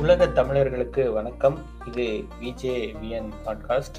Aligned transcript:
உலக 0.00 0.26
தமிழர்களுக்கு 0.28 1.12
வணக்கம். 1.12 1.58
இது 1.86 2.04
விஜே 2.40 2.74
விஎன் 3.02 3.28
பாட்காஸ்ட் 3.44 3.98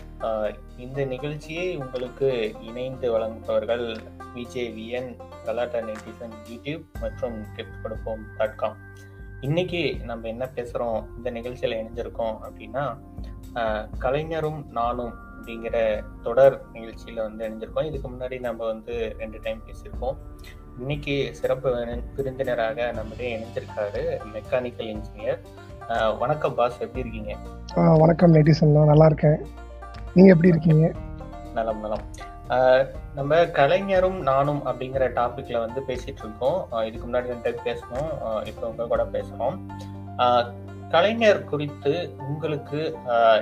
இந்த 0.77 1.05
நிகழ்ச்சியை 1.05 1.77
உங்களுக்கு 1.77 2.53
இணைந்து 2.61 3.11
வழங்குபவர்கள் 3.11 3.97
VJ 4.35 4.63
VN 4.77 5.17
Galatta 5.45 5.79
netizen 5.79 6.33
YouTube 6.49 6.83
மற்றும் 7.01 7.43
டிப்ஸ் 7.55 7.81
கொடுப்போம் 7.81 8.25
டாட் 8.37 8.55
காம் 8.55 8.77
இன்னைக்கு 9.41 9.95
நம்ம 10.03 10.27
என்ன 10.27 10.49
பேசுகிறோம் 10.55 11.05
இந்த 11.17 11.29
நிகழ்ச்சியில் 11.29 11.77
இணைஞ்சிருக்கோம் 11.77 12.35
அப்படின்னா 12.47 12.85
கலைஞரும் 13.97 14.65
நானும் 14.69 15.13
அப்படிங்கிற 15.13 16.03
தொடர் 16.23 16.61
நிகழ்ச்சியில் 16.73 17.21
வந்து 17.21 17.49
இணைஞ்சிருக்கோம். 17.49 17.85
இதுக்கு 17.85 18.09
முன்னாடி 18.09 18.39
நம்ம 18.39 18.65
வந்து 18.65 19.15
ரெண்டு 19.17 19.39
டைம் 19.43 19.63
பேசியிருக்கோம் 19.65 20.17
இன்னைக்கு 20.79 21.29
சிறப்பு 21.31 21.69
விருந்தினராக 22.15 22.91
நம்மளே 22.91 23.29
இணைஞ்சிருக்காரு 23.37 24.03
மெக்கானிக்கல் 24.33 24.91
இன்ஜினியர் 24.95 25.39
வணக்கம் 25.87 26.55
பாஸ் 26.55 26.79
எப்படி 26.79 26.99
இருக்கீங்க? 26.99 27.35
வணக்கம் 27.75 28.33
நெட்டிசன் 28.33 28.65
நான் 28.65 28.85
நல்லா 28.85 29.05
இருக்கேன். 29.05 29.37
நீங்க 30.13 30.31
எப்படி 30.31 30.47
இருக்கீங்க? 30.47 30.91
நலம் 31.53 31.79
நலம். 31.79 32.99
நம்ம 33.15 33.45
கலைஞரும் 33.45 34.21
நானும் 34.21 34.65
அப்படிங்கிற 34.65 35.09
டாபிக்ல 35.15 35.59
வந்து 35.59 35.81
பேசிட்டு 35.87 36.17
இருக்கோம். 36.17 36.67
இதுக்கு 36.85 37.07
முன்னாடி 37.07 37.25
ரெண்டு 37.25 37.59
பேசணும். 37.65 38.47
இப்போ 38.47 38.67
உங்க 38.67 38.87
கூட 38.87 39.03
பேசுறோம் 39.03 39.59
கலைஞர் 40.89 41.43
குறித்து 41.43 42.15
உங்களுக்கு 42.19 42.95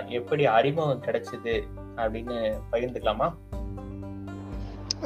எப்படி 0.07 0.45
அறிமுகம் 0.45 1.01
கிடைச்சது 1.01 1.61
அப்படின்னு 1.95 2.53
பகிர்ந்துக்கலாமா? 2.71 3.33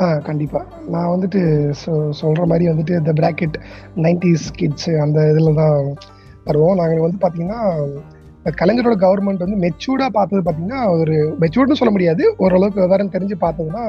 ஆ 0.02 0.18
கண்டிப்பா. 0.18 0.66
நான் 0.88 1.08
வந்துட்டு 1.08 1.74
சொ- 1.86 2.14
சொல்ற 2.22 2.46
மாதிரி 2.46 2.68
வந்துட்டு 2.68 2.90
இந்த 2.90 3.14
பிராக்கெட் 3.14 3.62
நைன்டிஸ் 3.96 4.54
கிட்ஸ் 4.54 4.90
அந்த 4.90 5.30
இதில் 5.30 5.56
தான் 5.56 5.94
தருவோம் 6.48 6.80
நாங்கள் 6.82 7.06
வந்து 7.06 7.20
பார்த்தீங்கன்னா 7.24 7.62
இந்த 8.40 8.52
கலைஞரோட 8.62 8.96
கவர்மெண்ட் 9.04 9.44
வந்து 9.46 9.60
மெச்சூர்டா 9.66 10.08
பார்த்தது 10.18 10.42
பார்த்தீங்கன்னா 10.46 10.82
ஒரு 11.02 11.16
மெச்சூர்டுன்னு 11.42 11.80
சொல்ல 11.82 11.92
முடியாது. 11.96 12.24
ஓரளவுக்கு 12.44 12.84
விவரம் 12.86 13.14
தெரிஞ்சு 13.16 13.38
பார்த்ததுன்னா 13.46 13.84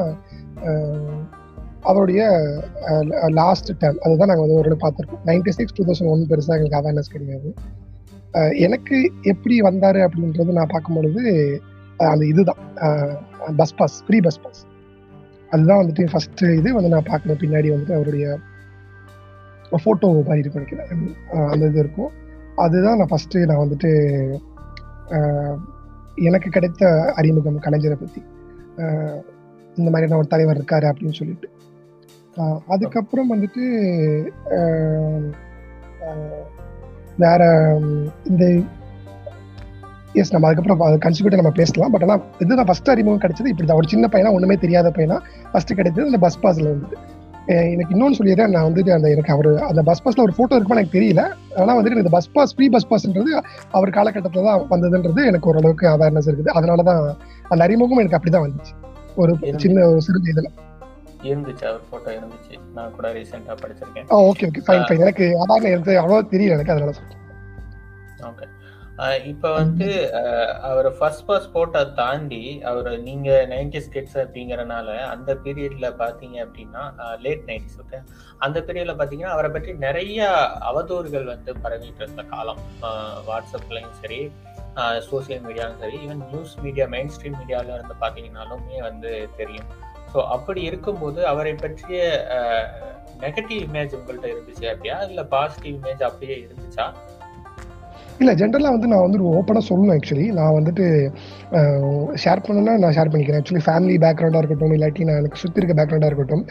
அவருடைய 1.90 2.20
லாஸ்ட் 3.38 3.70
டேர்ம் 3.80 4.02
அதுதான் 4.04 4.30
நாங்கள் 4.30 4.46
வந்து 4.46 4.60
ஒரு 4.60 4.78
பார்த்துருக்கோம். 4.84 5.24
Ninety 5.30 5.52
six 5.56 5.76
two 5.78 5.84
thousand 5.88 6.12
one 6.12 6.22
பெருசாக 6.30 6.56
எங்களுக்கு 6.58 6.80
அவேர்னஸ் 6.80 7.14
கிடையாது. 7.14 7.48
எனக்கு 8.66 8.96
எப்படி 9.32 9.56
வந்தாரு 9.68 10.00
அப்படின்றது 10.06 10.58
நான் 10.58 10.72
பார்க்கும்பொழுது 10.74 11.22
அந்த 12.12 12.24
இதுதான். 12.32 12.62
Bus 13.60 13.76
pass 13.80 13.96
free 14.06 14.18
bus 14.26 14.40
pass 14.44 14.62
அதுதான் 15.52 15.80
வந்துட்டு 15.80 16.04
ஃபர்ஸ்ட் 16.12 16.42
இது 16.58 16.68
வந்து 16.76 16.92
நான் 16.94 17.10
பார்க்குறேன். 17.10 17.40
பின்னாடி 17.42 17.68
வந்துட்டு 17.74 17.96
அவருடைய 17.98 18.26
ஃபோட்டோ 19.82 20.08
மாதிரி 20.28 20.42
இருக்கும் 20.42 20.62
நினைக்கிறேன் 20.62 20.90
அந்த 21.52 21.64
இது 21.70 21.78
இருக்கும். 21.84 22.10
அதுதான் 22.62 22.98
நான் 22.98 23.10
ஃபர்ஸ்ட் 23.10 23.36
நான் 23.50 23.62
வந்துட்டு 23.62 23.90
எனக்கு 26.28 26.48
கிடைத்த 26.56 26.90
அறிமுகம் 27.20 27.64
கலைஞரை 27.64 27.96
பற்றி 28.02 28.20
இந்த 29.78 29.88
மாதிரியான 29.90 30.18
ஒரு 30.20 30.28
தலைவர் 30.32 30.58
இருக்காரு 30.58 30.86
அப்படின்னு 30.90 31.18
சொல்லிட்டு. 31.20 31.48
அதுக்கப்புறம் 32.74 33.32
வந்துட்டு 33.34 33.64
வேற 37.24 37.42
இந்த 38.30 38.44
எஸ் 40.20 40.32
நம்ம 40.34 40.48
அதுக்கப்புறம் 40.48 41.02
கன்சிக்யூட்டிவ் 41.04 41.42
நம்ம 41.42 41.54
பேசலாம். 41.60 41.92
பட் 41.94 42.04
ஆனால் 42.06 42.22
இதுதான் 42.42 42.68
ஃபர்ஸ்ட் 42.68 42.92
அறிமுகம் 42.94 43.22
கிடைச்சது. 43.24 43.52
இப்படி 43.52 43.68
தான் 43.68 43.80
ஒரு 43.82 43.90
சின்ன 43.92 44.08
பையனா 44.12 44.34
ஒன்றுமே 44.36 44.56
தெரியாத 44.64 44.92
பையனா 44.98 45.18
ஃபர்ஸ்ட் 45.52 45.76
கிடைச்சது 45.78 46.10
அந்த 46.10 46.20
பஸ் 46.26 46.42
பாஸில் 46.44 46.72
வந்துட்டு. 46.72 46.98
எனக்கு 47.46 47.94
இன்னொன்று 47.94 48.18
சொல்லிடுறேன் 48.18 48.52
நான் 48.54 48.66
வந்துட்டு 48.66 48.92
அந்த 48.96 49.06
எனக்கு 49.14 49.32
அவர் 49.32 49.48
அந்த 49.70 49.82
பஸ் 49.88 50.02
பாஸ்ல 50.04 50.24
ஒரு 50.26 50.34
போட்டோ 50.36 50.56
இருக்குமா 50.56 50.78
எனக்கு 50.80 50.96
தெரியல. 50.98 51.22
ஆனா 51.60 51.72
வந்துட்டு 51.78 52.02
இந்த 52.02 52.12
பஸ் 52.16 52.30
பாஸ் 52.36 52.54
ஃப்ரீ 52.56 52.68
பஸ் 52.74 52.88
பாஸ்ன்றது 52.90 53.32
அவர் 53.76 53.96
காலகட்டத்தில் 53.96 54.48
தான் 54.48 54.62
வந்ததுன்றது 54.74 55.24
எனக்கு 55.30 55.50
ஓரளவுக்கு 55.52 55.86
அவேர்னஸ் 55.94 56.28
இருக்குது. 56.30 56.54
அதனால 56.58 56.82
தான் 56.90 57.02
அந்த 57.52 57.60
அறிமுகம் 57.66 58.02
எனக்கு 58.04 58.18
அப்படிதான் 58.18 58.46
வந்துச்சு. 58.46 58.74
ஒரு 59.22 59.34
சின்ன 59.64 59.86
ஒரு 59.90 60.00
சிறு 60.06 60.20
இதுல. 60.34 60.50
இருந்துச்சு 61.30 61.64
அவர் 61.68 61.84
போட்டோ 61.90 62.10
இருந்துச்சு. 62.18 62.54
நான் 62.76 62.94
கூட 62.96 63.12
ரீசெண்டா 63.18 63.54
படிச்சிருக்கேன். 63.60 64.08
ஓகே 64.30 64.48
ஓகே 64.48 64.64
ஃபைன் 64.66 64.86
ஃபைன் 64.88 65.04
எனக்கு 65.04 65.26
அதான் 65.42 65.70
எனக்கு 65.74 65.92
அவ்வளோ 66.02 66.24
தெரியல 66.34 66.56
எனக்கு 66.56 66.74
அதனால 66.74 66.92
சொல்றேன். 66.98 67.20
ஓகே 68.30 68.46
இப்போ 69.28 69.48
வந்து 69.52 69.86
அவர் 70.62 70.88
ஃபர்ஸ்ட் 70.98 71.24
பாஸ் 71.26 71.46
போட்டை 71.52 71.80
தாண்டி 71.96 72.40
அவர் 72.64 72.88
நீங்க 73.00 73.30
நைன்டிஸ் 73.50 73.90
கிட்ஸ் 73.90 74.18
அப்படிங்கறனால 74.22 74.90
அந்த 75.08 75.30
பீரியட்ல 75.42 75.88
பாத்தீங்க 75.98 76.36
அப்படின்னா 76.44 76.82
லேட் 77.24 77.44
நைன்டிஸ் 77.48 77.78
ஓகே 77.80 77.98
அந்த 78.38 78.58
பீரியட்ல 78.60 78.94
பாத்தீங்கன்னா 78.94 79.34
அவரை 79.34 79.50
பற்றி 79.50 79.72
நிறைய 79.82 80.20
அவதூறுகள் 80.70 81.26
வந்து 81.26 81.54
பரவிட்டு 81.62 82.02
இருந்த 82.02 82.24
காலம். 82.24 82.60
அஹ், 82.82 83.18
வாட்ஸ்அப்லயும் 83.28 83.96
சரி 84.00 84.20
சோசியல் 85.08 85.42
மீடியாலும் 85.44 85.80
சரி 85.80 85.98
even 86.04 86.22
news 86.28 86.54
media 86.62 86.86
main 86.88 87.12
stream 87.12 87.38
மீடியால 87.40 87.74
இருந்து 87.74 87.96
பாத்தீங்கன்னாலுமே 88.00 88.78
வந்து 88.82 89.10
தெரியும். 89.36 89.68
ஸோ 90.12 90.20
அப்படி 90.34 90.62
இருக்கும்போது 90.62 91.20
அவரை 91.26 91.54
பற்றிய 91.56 92.00
நெகட்டிவ் 93.20 93.62
இமேஜ் 93.68 93.96
உங்கள்கிட்ட 93.96 94.28
இருந்துச்சு 94.28 94.66
அப்படியா? 94.72 94.96
இல்லை 95.02 95.24
பாசிட்டிவ் 95.32 95.76
இமேஜ் 95.76 96.02
அப்படியே 96.02 96.36
இருந்துச்சா? 96.44 96.86
இல்லை 98.22 98.32
ஜென்ரலாக 98.40 98.74
வந்து 98.74 98.90
நான் 98.92 99.04
வந்துட்டு 99.04 99.30
ஓப்பனாக 99.36 99.64
சொல்லணும் 99.68 99.94
ஆக்சுவலி 99.94 100.26
நான் 100.38 100.56
வந்துட்டு 100.58 100.84
ஷேர் 102.22 102.42
பண்ணணும்னா 102.44 102.74
நான் 102.82 102.94
ஷேர் 102.96 103.10
பண்ணிக்கிறேன். 103.12 103.40
ஆக்சுவலி 103.42 103.64
ஃபேமிலி 103.66 103.96
பேக்ரவுண்டாக 104.04 104.42
இருக்கட்டும் 104.42 104.74
இல்லாட்டி 104.76 105.06
நான் 105.08 105.20
எனக்கு 105.22 105.40
சுற்றி 105.42 105.60
இருக்க 105.60 105.74
பேக்ரவுண்டாக 105.80 106.10
இருக்கட்டும். 106.12 106.44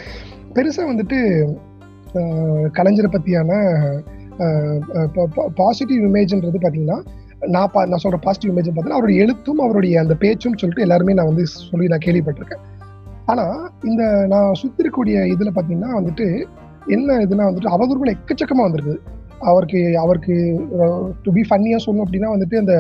பெருசாக 0.56 0.90
வந்துட்டு 0.92 1.20
கலைஞரை 2.80 3.12
பற்றியான 3.16 3.52
பாசிட்டிவ் 5.62 6.04
இமேஜ்ன்றது 6.10 6.60
பார்த்தீங்கன்னா 6.64 7.00
நான் 7.54 7.72
பா 7.74 7.80
நான் 7.92 8.02
சொல்கிற 8.04 8.20
பாசிட்டிவ் 8.26 8.52
இமேஜ் 8.52 8.68
பார்த்தீங்கன்னா 8.68 9.00
அவருடைய 9.00 9.24
எழுத்தும் 9.24 9.64
அவருடைய 9.66 9.96
அந்த 10.04 10.14
பேச்சும் 10.24 10.60
சொல்லிட்டு 10.62 10.86
எல்லாருமே 10.86 11.16
நான் 11.20 11.30
வந்து 11.32 11.46
சொல்லி 11.72 11.90
நான் 11.94 12.06
கேள்விப்பட்டிருக்கேன். 12.06 12.64
ஆனால் 13.32 13.58
இந்த 13.90 14.04
நான் 14.34 14.60
சுற்றி 14.62 14.82
இருக்கக்கூடிய 14.84 15.18
இதில் 15.34 15.56
பார்த்தீங்கன்னா 15.56 15.92
வந்துட்டு 16.00 16.28
என்ன 16.96 17.18
இதுனா 17.26 17.48
வந்துட்டு 17.50 17.74
அவதூறுகள் 17.76 18.14
எக்கச்சக்கமாக 18.16 18.68
வந்திருக்குது. 18.68 19.00
அவருக்கு 19.50 19.80
அவருக்கு 20.04 20.36
டு 21.24 21.32
பி 21.36 21.42
ஃபன்னியா 21.50 21.78
சொல்லணும் 21.86 22.06
அப்படின்னா 22.06 22.30
வந்துட்டு 22.34 22.58
அந்த 22.62 22.74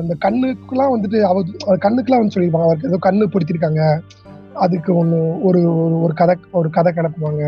அந்த 0.00 0.14
கண்ணுக்குலாம் 0.24 0.92
வந்துட்டு 0.94 1.18
அவர் 1.30 1.84
கண்ணுக்குலாம் 1.86 2.22
வந்து 2.22 2.34
சொல்லியிருப்பாங்க 2.34 2.68
அவருக்கு 2.68 2.90
ஏதோ 2.90 3.00
கண்ணு 3.06 3.32
பிடிச்சிருக்காங்க. 3.34 3.82
அதுக்கு 4.64 4.90
ஒன்று 5.00 5.18
ஒரு 5.48 5.60
ஒரு 5.82 5.96
ஒரு 6.04 6.14
கதை 6.20 6.34
ஒரு 6.60 6.68
கதை 6.76 6.90
கிளப்புவாங்க. 6.98 7.44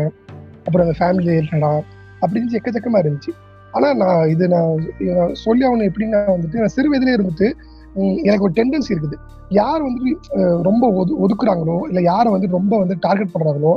அப்புறம் 0.65 0.85
அந்த 0.85 0.95
ஃபேமிலி 0.99 1.29
ரிலேட்டடா 1.31 1.73
அப்படின்னு 2.21 2.39
இருந்துச்சு 2.39 2.59
எக்கச்சக்கமா 2.61 3.01
இருந்துச்சு. 3.03 3.33
ஆனால் 3.75 3.97
நான் 4.01 4.29
இது 4.33 4.43
நான் 4.55 4.71
சொல்லி 5.45 5.63
அவனை 5.69 5.87
எப்படின்னா 5.89 6.19
வந்துட்டு 6.35 6.61
நான் 6.63 6.75
சிறு 6.75 6.91
வயதிலே 6.91 7.15
இருந்துட்டு 7.17 7.47
எனக்கு 8.27 8.45
ஒரு 8.47 8.55
டெண்டன்சி 8.59 8.91
இருக்குது. 8.93 9.17
யார் 9.59 9.85
வந்துட்டு 9.87 10.11
ரொம்ப 10.67 10.85
ஒது 10.99 11.11
ஒதுக்குறாங்களோ 11.23 11.77
இல்லை 11.89 12.01
யாரை 12.11 12.29
வந்து 12.35 12.47
ரொம்ப 12.57 12.73
வந்து 12.81 12.95
டார்கெட் 13.05 13.33
பண்ணுறாங்களோ 13.33 13.73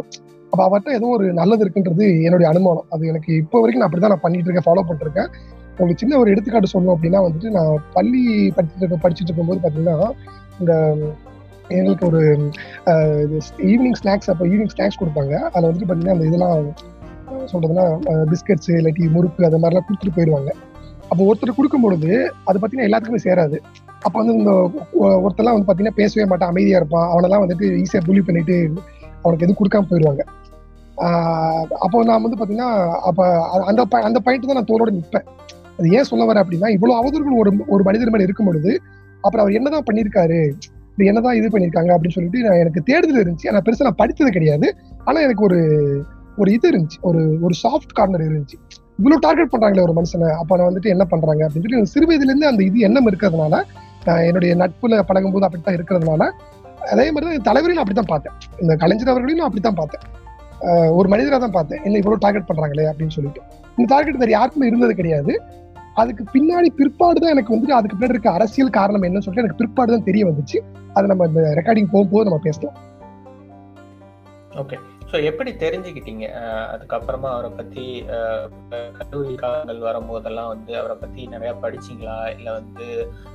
அப்ப 0.52 0.60
அவர்கிட்ட 0.64 0.98
ஏதோ 0.98 1.06
ஒரு 1.14 1.26
நல்லது 1.34 1.62
இருக்குன்றது 1.64 2.04
என்னுடைய 2.26 2.46
அனுமானம். 2.50 2.86
அது 2.92 3.08
எனக்கு 3.08 3.30
இப்போ 3.42 3.56
வரைக்கும் 3.58 3.80
நான் 3.80 3.88
அப்படிதான் 3.88 4.14
நான் 4.14 4.24
பண்ணிட்டு 4.24 4.48
இருக்கேன் 4.48 4.66
ஃபாலோ 4.66 4.84
பண்ணிருக்கேன் 4.88 5.28
உங்களுக்கு 5.72 6.02
சின்ன 6.02 6.18
ஒரு 6.18 6.32
எடுத்துக்காட்டு 6.32 6.70
சொல்லணும் 6.70 6.94
அப்படின்னா 6.94 7.20
வந்துட்டு 7.24 7.50
நான் 7.56 7.74
பள்ளி 7.92 8.22
படிச்சுட்டு 8.56 8.82
இருக்க 8.82 8.98
படிச்சுட்டு 9.04 9.30
இருக்கும்போது 9.30 9.60
பார்த்தீங்கன்னா 9.60 9.96
இந்த 10.60 10.72
எங்களுக்கு 11.70 12.04
ஒரு 12.06 12.20
ஈவினிங் 13.68 13.98
ஸ்நாக்ஸ் 14.00 14.30
அப்போ 14.32 14.44
ஈவினிங் 14.46 14.72
ஸ்நாக்ஸ் 14.74 15.00
கொடுப்பாங்க. 15.00 15.34
அதில் 15.46 15.68
வந்துட்டு 15.68 15.88
பார்த்தீங்கன்னா 15.88 16.16
அந்த 16.16 16.28
இதெல்லாம் 16.30 16.54
அஹ், 17.28 17.46
சொல்றதுன்னா 17.50 17.84
பிஸ்கட்ஸ் 18.30 18.70
இல்லாட்டி 18.76 19.06
முறுக்கு 19.14 19.46
அது 19.48 19.58
மாதிரிலாம் 19.58 19.86
கொடுத்துட்டு 19.88 20.16
போயிடுவாங்க. 20.16 20.50
அப்போ 21.10 21.22
ஒருத்தர் 21.26 21.58
கொடுக்கும்பொழுது 21.58 22.10
அது 22.44 22.56
பார்த்தீங்கன்னா 22.56 22.88
எல்லாத்துக்குமே 22.88 23.22
சேராது. 23.26 23.58
அப்போ 24.02 24.16
வந்து 24.20 24.34
இந்த 24.36 24.52
ஒருத்தர்லாம் 25.22 25.56
வந்து 25.56 25.66
பார்த்தீங்கன்னா 25.66 25.98
பேசவே 26.00 26.24
மாட்டான் 26.26 26.52
அமைதியாக 26.52 26.80
இருப்பான். 26.82 27.08
அவனெல்லாம் 27.12 27.44
வந்துட்டு 27.44 27.66
ஈஸியாக 27.82 28.06
புள்ளி 28.06 28.22
பண்ணிட்டு 28.22 28.56
அவனுக்கு 29.24 29.44
எதுவும் 29.46 29.60
கொடுக்காம 29.60 29.88
போயிடுவாங்க 29.88 30.24
அப்போ 31.78 31.98
நான் 32.04 32.22
வந்து 32.22 32.36
பார்த்தீங்கன்னா 32.36 32.70
அப்போ 33.02 33.24
அந்த 33.66 33.82
ப- 33.84 34.04
அந்த 34.04 34.18
பாயிண்ட் 34.18 34.48
தான் 34.48 34.58
நான் 34.60 34.70
தோளோட 34.70 34.90
நிற்பேன் 34.94 35.26
அது 35.78 35.92
ஏன் 35.92 36.08
சொல்ல 36.08 36.24
வரேன் 36.24 36.42
அப்படின்னா 36.44 36.68
இவ்வளோ 36.76 36.94
அவதூறுகள் 37.00 37.40
ஒரு 37.42 37.50
ஒரு 37.68 37.82
மனிதர் 37.84 38.10
மேலே 38.10 38.24
இருக்கும் 38.24 38.48
பொழுது 38.48 38.72
அப்புறம் 39.24 39.42
அவர் 39.44 39.56
என்னதான் 39.58 39.86
பண்ணியிருக்காரு 39.86 40.38
இது 40.94 41.08
என்னதான் 41.08 41.36
இது 41.36 41.48
பண்ணியிருக்காங்க 41.48 41.90
அப்படின்னு 41.94 42.16
சொல்லிட்டு 42.16 42.40
நான் 42.44 42.60
எனக்கு 42.60 42.80
தேடுதல் 42.82 43.20
இருந்துச்சு. 43.20 43.48
ஆனால் 43.48 43.64
பெருசாக 43.66 43.86
நான் 43.86 44.00
படித்தது 44.00 44.30
கிடையாது. 44.30 44.68
ஆனால் 45.04 45.22
எனக்கு 45.22 45.44
ஒரு 45.44 45.58
ஒரு 46.38 46.50
இது 46.52 46.66
இருந்துச்சு. 46.70 46.98
ஒரு 47.02 47.20
ஒரு 47.42 47.54
சாஃப்ட் 47.62 47.92
கார்னர் 47.92 48.24
இருந்துச்சு. 48.26 48.56
இவ்வளோ 48.98 49.16
டார்கெட் 49.20 49.52
பண்ணுறாங்களே 49.52 49.84
ஒரு 49.84 49.94
மனுஷனை. 49.94 50.28
அப்போ 50.40 50.56
நான் 50.56 50.68
வந்துட்டு 50.70 50.92
என்ன 50.94 51.04
பண்ணுறாங்க 51.10 51.42
அப்படின்னு 51.44 51.64
சொல்லி 51.64 51.78
எனக்கு 51.78 51.94
சிறு 51.94 52.08
வயதுலேருந்து 52.08 52.50
அந்த 52.50 52.62
இது 52.64 52.78
எண்ணம் 52.80 53.08
இருக்கிறதுனால 53.10 53.60
என்னுடைய 54.24 54.52
நட்புல 54.54 55.00
பழகும்போது 55.02 55.46
அப்படித்தான் 55.46 55.76
இருக்கிறதுனால 55.78 56.22
அதே 56.92 57.04
மாதிரி 57.14 57.26
தான் 57.28 57.46
தலைவரையும் 57.48 57.78
நான் 57.78 57.84
அப்படித்தான் 57.84 58.12
பார்த்தேன். 58.12 58.34
இந்த 58.62 58.72
கலைஞர் 58.82 59.12
அவர்களையும் 59.12 59.40
நான் 59.40 59.48
அப்படித்தான் 59.50 59.78
பார்த்தேன். 59.80 60.04
ஒரு 60.98 61.08
மனிதராக 61.12 61.40
தான் 61.44 61.56
பார்த்தேன். 61.56 61.80
என்ன 61.86 61.98
இவ்வளோ 62.02 62.18
டார்கெட் 62.24 62.48
பண்றாங்களே 62.50 62.86
அப்படின்னு 62.90 63.14
சொல்லிட்டு. 63.16 63.40
இந்த 63.76 63.86
டார்கெட் 63.94 64.20
வேறு 64.22 64.36
யாருக்குமே 64.36 64.68
இருந்தது 64.70 64.94
கிடையாது. 65.00 65.34
அதுக்கு 66.02 66.24
பின்னாடி 66.34 66.68
பிற்பாடு 66.78 67.22
தான் 67.22 67.34
எனக்கு 67.34 67.52
வந்துட்டு 67.54 67.76
அதுக்கு 67.78 67.96
பின்னாடி 67.96 68.16
இருக்க 68.16 68.30
அரசியல் 68.38 68.76
காரணம் 68.78 69.04
என்னன்னு 69.06 69.24
சொல்லிட்டு 69.26 69.44
எனக்கு 69.44 69.60
பிற்பாடு 69.62 69.94
தான் 69.94 70.06
தெரிய 70.10 70.24
வந்துச்சு. 70.28 70.58
அதை 70.96 71.04
நம்ம 71.12 71.26
இந்த 71.30 71.42
ரெக்கார்டிங் 71.60 71.90
போகும்போது 71.94 72.26
நம்ம 72.28 72.40
பேசலாம். 72.48 72.76
ஓகே 74.62 74.78
ஸோ 75.10 75.16
எப்படி 75.28 75.50
தெரிஞ்சுக்கிட்டீங்க? 75.62 76.26
அதுக்கப்புறமா 76.72 77.28
அவரை 77.34 77.50
பத்தி 77.58 77.84
கல்லூரி 78.98 79.34
காலங்கள் 79.42 79.80
வரும்போதெல்லாம் 79.86 80.50
வந்து 80.54 80.72
அவரை 80.80 80.96
பத்தி 81.02 81.22
நிறைய 81.34 81.52
படிச்சீங்களா? 81.62 82.16
இல்லை 82.34 82.52
வந்து 82.58 82.86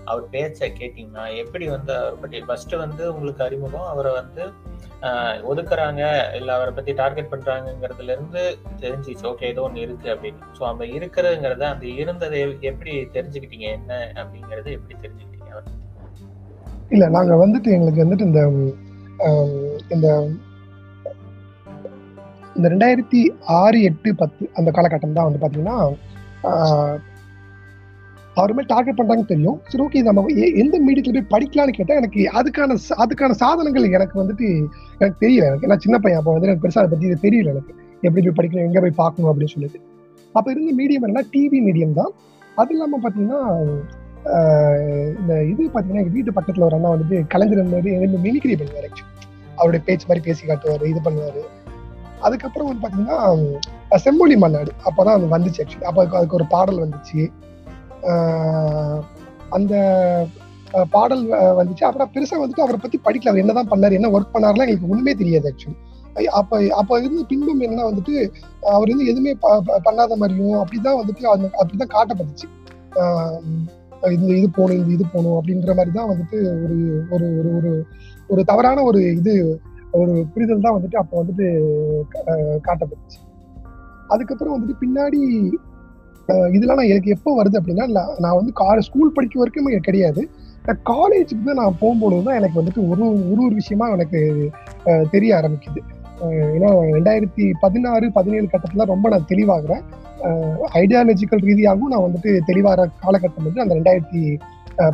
அவர் 0.10 0.26
பேச்ச 0.36 0.70
கேட்டீங்களா? 0.80 1.24
எப்படி 1.44 1.68
வந்து 1.76 1.92
அவரை 2.00 2.20
பத்தி 2.24 2.42
ஃபர்ஸ்ட் 2.50 2.76
வந்து 2.84 3.04
உங்களுக்கு 3.14 3.44
அறிமுகம் 3.48 3.90
அவரை 3.94 4.12
வந்து 4.20 4.46
ஒதுக்குறாங்க 5.52 6.04
இல்லை 6.40 6.52
அவரை 6.58 6.72
பத்தி 6.78 6.92
டார்கெட் 7.02 7.32
பண்ணுறாங்கங்கிறதுலேருந்து 7.34 8.44
தெரிஞ்சிச்சு. 8.84 9.26
ஓகே 9.32 9.50
ஏதோ 9.54 9.66
ஒன்று 9.68 9.86
இருக்கு 9.88 10.08
அப்படின்னு. 10.14 10.46
ஸோ 10.60 10.62
அந்த 10.72 10.84
இருக்கிறதுங்கிறத 10.98 11.68
அந்த 11.74 11.86
இருந்ததை 12.02 12.40
எப்படி 12.72 12.94
தெரிஞ்சுக்கிட்டீங்க? 13.18 13.68
என்ன 13.80 14.00
அப்படிங்கறத 14.22 14.70
எப்படி 14.80 14.96
தெரிஞ்சுக்கிட்டீங்க? 15.04 15.52
அவர் 15.56 15.70
இல்லை 16.96 17.10
நாங்கள் 17.18 17.44
வந்துட்டு 17.46 17.70
எங்களுக்கு 17.78 18.06
வந்துட்டு 18.06 18.30
இந்த 18.30 18.42
இந்த 19.96 20.08
இந்த 22.58 22.68
ரெண்டாயிரத்தி 22.74 23.22
ஆறு 23.62 23.78
எட்டு 23.90 24.10
பத்து 24.22 24.44
அந்த 24.60 24.70
காலகட்டம் 24.78 25.18
தான் 25.18 25.28
வந்து 25.28 25.42
பார்த்தீங்கன்னா 25.44 25.78
அவருமே 28.40 28.64
டார்கெட் 28.72 28.98
பண்ணுறாங்கன்னு 29.00 29.32
தெரியும். 29.32 29.58
சரி 29.72 29.84
ஓகே 29.86 30.00
நம்ம 30.08 30.22
எந்த 30.62 30.76
மீடியத்தில் 30.86 31.16
போய் 31.18 31.32
படிக்கலாம்னு 31.34 31.76
கேட்டால் 31.78 32.00
எனக்கு 32.02 32.22
அதுக்கான 32.40 32.78
அதுக்கான 33.04 33.36
சாதனங்கள் 33.42 33.86
எனக்கு 33.98 34.16
வந்துட்டு 34.22 34.48
எனக்கு 35.02 35.18
தெரியல 35.24 35.48
எனக்கு. 35.50 35.70
நான் 35.72 35.84
சின்ன 35.86 35.98
பையன் 36.04 36.20
அப்போ 36.22 36.34
வந்து 36.36 36.48
எனக்கு 36.50 36.64
பெருசாக 36.64 36.82
அதை 36.84 36.92
பற்றி 36.94 37.08
இது 37.10 37.18
தெரியல 37.26 37.54
எனக்கு. 37.56 37.74
எப்படி 38.08 38.24
போய் 38.26 38.38
படிக்கணும் 38.40 38.68
எங்கே 38.70 38.82
போய் 38.86 39.00
பார்க்கணும் 39.02 39.32
அப்படின்னு 39.32 39.56
சொல்லிட்டு. 39.56 39.82
அப்போ 40.38 40.48
இருந்த 40.54 40.72
மீடியம் 40.80 41.06
என்னன்னா 41.08 41.26
டிவி 41.36 41.60
மீடியம் 41.68 41.98
தான். 42.02 42.12
அது 42.62 42.74
இல்லாமல் 42.76 43.04
பார்த்தீங்கன்னா 43.04 43.42
இந்த 45.20 45.34
இது 45.52 45.62
பார்த்தீங்கன்னா 45.66 46.04
எங்கள் 46.04 46.18
வீட்டு 46.18 46.38
பக்கத்தில் 46.38 46.68
ஒரு 46.70 46.78
அண்ணா 46.78 46.94
வந்துட்டு 46.96 47.18
கலைஞர் 47.34 47.62
மாதிரி 47.76 47.94
வந்து 48.06 48.24
மிமிக்ரி 48.26 48.56
பண்ணுவார் 48.62 48.88
ஆக்சுவலி 48.90 49.12
அவருடைய 49.60 49.82
பேச்சு 49.88 50.08
மாதிரி 50.10 50.26
பேசி 50.28 50.44
காட்டுவார் 50.50 50.92
இது 50.92 51.02
பண்ணுவார். 51.08 51.42
அதுக்கப்புறம் 52.24 52.68
வந்து 52.70 52.84
பார்த்தீங்கன்னா 52.84 53.18
செம்மொழி 53.96 54.36
மன்னாடு 54.36 54.72
அப்பதான் 54.86 55.16
அது 55.16 55.26
வந்துச்சு 55.38 55.62
ஆக்சுவலி 55.64 55.84
அப்போ 55.84 56.06
அதுக்கு- 56.06 56.34
ஒரு 56.34 56.46
பாடல் 56.46 56.80
வந்துச்சு. 56.84 57.24
அந்த 59.50 59.74
பாடல் 60.90 61.24
வந்துச்சு. 61.60 61.84
அப்புறம் 61.84 62.12
பெருசாக 62.14 62.42
வந்துட்டு 62.44 62.64
அவரை 62.66 62.80
பற்றி 62.82 62.98
படிக்கல. 63.06 63.30
அவர் 63.30 63.44
என்ன 63.44 63.54
தான் 63.54 63.72
பண்ணார் 63.72 63.98
என்ன 64.00 64.10
ஒர்க் 64.10 64.34
பண்ணார்லாம் 64.34 64.64
எங்களுக்கு 64.64 64.90
ஒன்றுமே 64.90 65.14
தெரியாது 65.14 65.48
ஆக்சுவலி 65.50 65.80
அப்போ 66.40 66.56
அப்போ 66.76 67.00
இருந்து 67.00 67.26
பின்பம் 67.26 67.62
என்னன்னா 67.62 67.86
வந்துட்டு 67.90 68.16
அவர் 68.68 68.90
வந்து 68.90 69.06
எதுவுமே 69.06 69.34
ப- 69.34 69.62
ப- 69.66 69.82
பண்ணாத 69.86 70.16
மாதிரியும் 70.16 70.60
அப்படிதான் 70.64 71.00
வந்துட்டு 71.02 71.24
அந்த 71.34 71.48
அப்படிதான் 71.62 71.94
காட்டப்பட்டுச்சு. 71.96 72.48
இந்த 74.12 74.34
இது 74.38 74.50
போகணும் 74.50 74.82
இந்த 74.82 74.94
இது 74.94 75.06
போகணும் 75.14 75.38
அப்படின்ற 75.40 75.72
மாதிரி 75.76 75.92
தான் 75.92 76.10
வந்துட்டு 76.10 76.38
ஒரு 76.64 76.76
ஒரு 77.12 77.26
ஒரு 77.40 77.50
ஒரு 77.58 77.72
ஒரு 78.28 78.42
தவறான 78.44 78.82
ஒரு 78.84 79.00
இது 79.16 79.34
ஒரு 80.00 80.14
புரிதல் 80.34 80.66
தான் 80.66 80.76
வந்துட்டு 80.78 81.00
அப்போ 81.02 81.16
வந்துட்டு 81.22 81.46
காட்டப்பட்டுச்சு. 82.68 83.20
அதுக்கப்புறம் 84.14 84.56
வந்துட்டு 84.56 84.82
பின்னாடி 84.84 85.22
இதெல்லாம் 86.56 86.80
நான் 86.80 86.92
எனக்கு 86.94 87.14
எப்போ 87.16 87.32
வருது 87.38 87.58
அப்படின்னா 87.60 87.86
நான் 87.96 88.12
நான் 88.24 88.38
வந்து 88.40 88.52
காலேஜ் 88.62 88.88
ஸ்கூல் 88.88 89.16
படிக்க 89.16 89.40
வரைக்கும் 89.40 89.70
எனக்கு 89.72 89.88
கிடையாது. 89.90 90.22
நான் 90.68 90.80
காலேஜுக்கு 90.92 91.48
தான் 91.48 91.60
நான் 91.62 91.80
போகும்பொழுது 91.82 92.26
தான் 92.28 92.38
எனக்கு 92.40 92.60
வந்துட்டு 92.60 92.82
ஒரு 92.92 93.04
ஒரு 93.32 93.42
ஒரு 93.48 93.56
விஷயமா 93.62 93.88
எனக்கு 93.96 94.20
தெரிய 95.14 95.32
ஆரம்பிக்குது. 95.40 95.82
ஏன்னா 96.56 96.70
ரெண்டாயிரத்தி 96.98 97.46
பதினாறு 97.64 98.06
பதினேழு 98.18 98.48
கட்டத்தில் 98.54 98.92
ரொம்ப 98.94 99.10
நான் 99.14 99.30
தெளிவாகிறேன். 99.32 99.84
ஐடியாலஜிக்கல் 100.82 101.44
ரீதியாகவும் 101.50 101.92
நான் 101.94 102.06
வந்துட்டு 102.08 102.32
தெளிவாகிற 102.50 102.86
காலகட்டம் 103.04 103.48
வந்து 103.48 103.64
அந்த 103.64 103.76
ரெண்டாயிரத்தி 103.80 104.24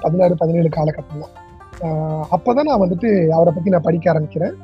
பதினாறு 0.05 0.33
பதினேழு 0.41 0.69
காலகட்டம் 0.77 1.23
தான். 1.25 1.35
அப்போ 2.35 2.49
தான் 2.57 2.69
நான் 2.69 2.83
வந்துட்டு 2.85 3.09
அவரை 3.37 3.51
பற்றி 3.53 3.73
நான் 3.75 3.87
படிக்க 3.89 4.07
ஆரம்பிக்கிறேன். 4.13 4.55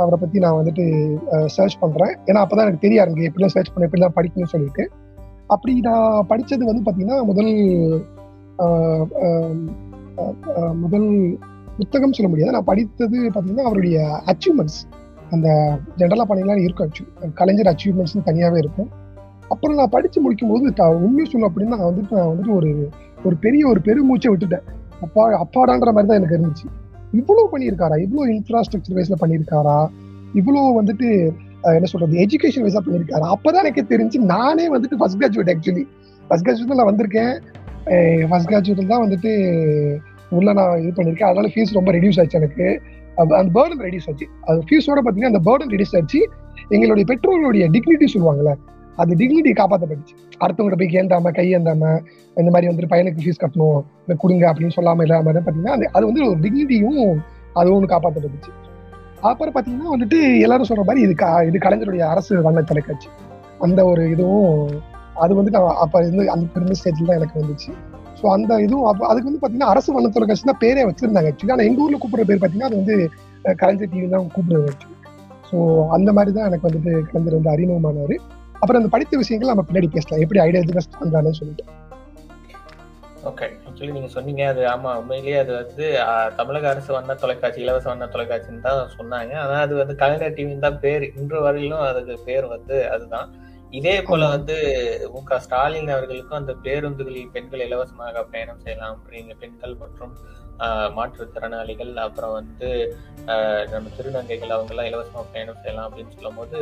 அவரை 0.00 0.16
பத்தி 0.20 0.38
நான் 0.44 0.58
வந்துட்டு 0.58 0.84
சர்ச் 1.56 1.80
பண்றேன். 1.82 2.12
ஏன்னா 2.28 2.42
அப்பதான் 2.44 2.66
எனக்கு 2.66 2.84
தெரிய 2.84 3.02
ஆரம்பிக்குது 3.02 3.30
எப்படிலாம் 3.30 3.54
சர்ச் 3.54 3.72
பண்ண 3.72 3.88
எப்படிலாம் 3.88 4.16
படிக்கணும்னு 4.18 4.54
சொல்லிட்டு. 4.54 4.84
அப்படி 5.54 5.72
நான் 5.88 6.26
படிச்சது 6.30 6.70
வந்து 6.70 6.84
பாத்தீங்கன்னா 6.86 7.18
முதல் 7.30 7.52
முதல் 10.82 11.08
புத்தகம் 11.78 12.14
சொல்ல 12.16 12.28
முடியாது. 12.32 12.54
நான் 12.56 12.70
படித்தது 12.72 13.18
பாத்தீங்கன்னா 13.36 13.68
அவருடைய 13.68 13.96
அச்சீவ்மெண்ட்ஸ் 14.32 14.80
அந்த 15.34 15.48
ஜென்ரலா 16.00 16.26
பண்ணீங்கன்னா 16.28 16.64
இருக்கும் 16.66 17.32
கலைஞர் 17.40 17.70
அச்சீவ்மெண்ட்ஸ்னு 17.72 18.28
தனியாவே 18.28 18.58
இருக்கும். 18.64 18.90
அப்புறம் 19.52 19.78
நான் 19.78 19.94
படிச்சு 19.94 20.18
முடிக்கும் 20.24 20.52
போது 20.52 20.64
உண்மையை 21.06 21.26
சொல்லும் 21.30 21.50
அப்படின்னா 21.50 21.74
நான் 21.76 21.88
வந்துட்டு 21.90 22.18
நான் 22.18 22.30
வந்துட்டு 22.32 22.54
ஒரு 22.58 22.70
ஒரு 23.26 23.36
பெரிய 23.44 23.62
ஒரு 23.72 23.80
பெருமூச்சை 23.88 24.30
விட்டுட்டேன். 24.32 24.64
அப்பா 25.04 25.22
அப்பாடான்ற 25.44 25.90
மாதிரி 25.96 26.08
தான் 26.10 26.18
எனக்கு 26.20 26.36
இருந்துச்சு. 26.36 26.66
இவ்வளவு 27.20 27.50
பண்ணியிருக்காரா? 27.52 27.96
இவ்வளவு 28.04 28.32
இன்ஃப்ராஸ்ட்ரக்சர் 28.36 28.96
வைஸ்ல 28.98 29.16
பண்ணியிருக்காரா? 29.22 29.78
இவ்வளவு 30.40 30.68
வந்துட்டு 30.80 31.08
என்ன 31.78 31.88
சொல்றது 31.90 32.14
எஜுகேஷன் 32.24 32.64
வைஸா 32.66 32.80
பண்ணியிருக்காரா? 32.86 33.26
அப்பதான் 33.34 33.62
எனக்கு 33.64 33.82
தெரிஞ்சு 33.92 34.18
நானே 34.32 34.64
வந்துட்டு 34.74 34.98
first 35.00 35.20
graduate 35.20 35.52
actually 35.52 35.84
first 36.28 36.46
graduate 36.48 36.80
நான் 36.80 36.90
வந்திருக்கேன். 36.90 37.34
ஃபர்ஸ்ட் 38.30 38.50
கிராஜுவேட்டில் 38.50 38.92
தான் 38.92 39.04
வந்துட்டு 39.06 39.32
உள்ள 40.38 40.52
நான் 40.58 40.78
இது 40.82 40.92
பண்ணியிருக்கேன். 40.98 41.30
அதனால 41.30 41.50
ஃபீஸ் 41.54 41.76
ரொம்ப 41.78 41.90
ரெடியூஸ் 41.96 42.20
ஆச்சு 42.20 42.38
எனக்கு. 42.40 42.66
அந்த 43.40 43.50
பேர்டன் 43.56 43.82
ரெடியூஸ் 43.86 44.08
ஆச்சு. 44.10 44.26
அது 44.48 44.60
ஃபீஸோட 44.68 45.00
பார்த்தீங்கன்னா 45.02 45.32
அந்த 45.32 45.42
பேர்டன் 45.48 45.72
ரெடியூஸ் 45.74 45.96
ஆச்சு. 45.98 46.20
எங்களுடைய 46.74 47.04
பெற்றோர்களுடைய 47.10 47.64
டிக்னிட்டி 47.74 48.06
சொல்லுவாங்கல்ல 48.14 48.52
அது 48.98 49.16
டிக்னிட்டி 49.20 49.52
காப்பாற்றப்பட்டுச்சு 49.52 50.14
அடுத்தவங்க 50.40 50.76
போய் 50.80 50.92
கேந்தாம 50.92 51.32
கையேந்தாம 51.36 51.82
இந்த 52.36 52.50
மாதிரி 52.50 52.68
வந்துட்டு 52.68 52.92
பையனுக்கு 52.92 53.22
ஃபீஸ் 53.24 53.40
கட்டணும் 53.40 53.78
இந்த 54.02 54.14
கொடுங்க 54.18 54.44
அப்படின்னு 54.50 54.76
சொல்லாம 54.76 55.04
இல்லாம 55.06 55.32
பார்த்தீங்கன்னா 55.36 55.74
அது- 55.76 55.90
அது 55.96 56.04
வந்து 56.06 56.22
ஒரு 56.26 56.38
டிக்னிட்டியும் 56.44 57.00
அது 57.56 57.74
ஒன்று 57.74 57.92
காப்பாற்றப்பட்டுச்சு 57.92 58.52
அப்புறம் 59.22 59.54
பார்த்தீங்கன்னா 59.54 59.92
வந்துட்டு 59.92 60.16
எல்லாரும் 60.40 60.70
சொல்ற 60.70 60.84
மாதிரி 60.84 61.02
இது 61.04 61.14
இது 61.48 61.58
கலைஞருடைய 61.58 62.04
அரசு 62.08 62.42
வண்ண 62.42 62.62
தொலைக்காட்சி. 62.62 63.08
அந்த 63.60 63.80
ஒரு 63.86 64.02
இதுவும் 64.10 64.50
அது 65.16 65.32
வந்து 65.34 65.52
நான் 65.54 65.76
அப்ப 65.82 66.00
இருந்து 66.00 66.24
அந்த 66.30 66.46
பெருமை 66.54 66.74
ஸ்டேஜ்ல 66.74 67.06
தான் 67.08 67.18
எனக்கு 67.18 67.40
வந்துச்சு. 67.40 67.70
ஸோ 68.18 68.24
அந்த 68.34 68.52
இதுவும் 68.64 68.88
அப்போ 68.90 69.04
அதுக்கு 69.10 69.28
வந்து 69.28 69.40
பார்த்தீங்கன்னா 69.40 69.70
அரசு 69.72 69.94
வண்ண 69.94 70.10
தொலைக்காட்சி 70.10 70.44
தான் 70.44 70.60
பேரே 70.60 70.82
வச்சிருந்தாங்க 70.84 71.30
ஆக்சுவலி 71.30 71.54
ஆனால் 71.54 71.68
எங்க 71.68 71.84
ஊர்ல 71.84 71.98
கூப்பிடுற 71.98 72.24
பேர் 72.28 72.38
பார்த்தீங்கன்னா 72.38 72.70
அது 72.70 72.80
வந்து 72.80 72.96
கலைஞர் 73.58 73.92
டிவி 73.92 74.08
தான் 74.08 74.28
கூப்பிடுறது 74.34 74.68
ஆக்சுவலி 74.72 74.92
ஸோ 75.50 75.56
அந்த 75.96 76.12
மாதிரி 76.12 76.32
தான் 76.32 76.48
எனக்கு 76.50 76.68
வந்துட்டு 76.68 76.92
கலைஞர் 77.08 77.38
வந்து 77.38 77.52
அறிமுகமானவர் 77.54 78.16
அப்புறம் 78.60 78.80
அந்த 78.80 78.90
படித்த 78.92 79.14
விஷயங்கள் 79.22 79.52
நம்ம 79.52 79.64
பின்னாடி 79.68 79.88
பேசலாம். 79.94 80.22
எப்படி 80.24 80.40
ஐடியா 80.44 80.82
ஸ்ட்ராங்கானு 80.86 81.38
சொல்லிட்டு. 81.40 81.64
ஓகே 83.30 83.46
ஆக்சுவலி 83.66 83.94
நீங்க 83.96 84.08
சொன்னீங்க 84.14 84.42
அது 84.52 84.62
ஆமா 84.72 84.90
உண்மையிலேயே 85.00 85.36
அது 85.42 85.52
வந்து 85.60 85.84
தமிழக 86.38 86.66
அரசு 86.72 86.90
வண்ண 86.96 87.14
தொலைக்காட்சி 87.22 87.60
இலவச 87.64 87.86
வண்ண 87.90 88.06
தொலைக்காட்சின்னு 88.14 88.64
தான் 88.66 88.80
சொன்னாங்க. 88.98 89.32
ஆனா 89.44 89.56
அது 89.66 89.74
வந்து 89.80 89.94
கலைஞர் 90.02 90.36
டிவின்னு 90.38 90.66
தான் 90.66 90.82
பேர். 90.84 91.04
இன்று 91.20 91.38
வரையிலும் 91.46 91.84
அதுக்கு 91.90 92.16
பேர் 92.28 92.46
வந்து 92.54 92.76
அதுதான். 92.94 93.30
இதே 93.78 93.94
போல. 94.08 94.24
வந்து 94.34 94.56
மு 95.14 95.20
க 95.30 95.38
ஸ்டாலின் 95.44 95.92
அவர்களுக்கும் 95.94 96.40
அந்த 96.40 96.52
பேருந்துகளில் 96.66 97.32
பெண்கள் 97.36 97.64
இலவசமாக 97.68 98.24
பயணம் 98.34 98.62
செய்யலாம் 98.64 98.94
அப்படிங்க 98.96 99.34
பெண்கள் 99.42 99.74
மற்றும் 99.82 100.12
மாற்றுத்திறனாளிகள் 100.98 101.94
அப்புறம் 102.04 102.34
வந்து 102.40 102.68
நம்ம 103.72 103.86
திருநங்கைகள் 103.96 104.54
அவங்க 104.56 104.72
எல்லாம் 104.74 104.90
இலவசமா 104.90 105.22
பயணம் 105.32 105.62
செய்யலாம் 105.62 105.88
அப்படின்னு 105.88 106.14
சொல்லும் 106.18 106.38
போது 106.40 106.58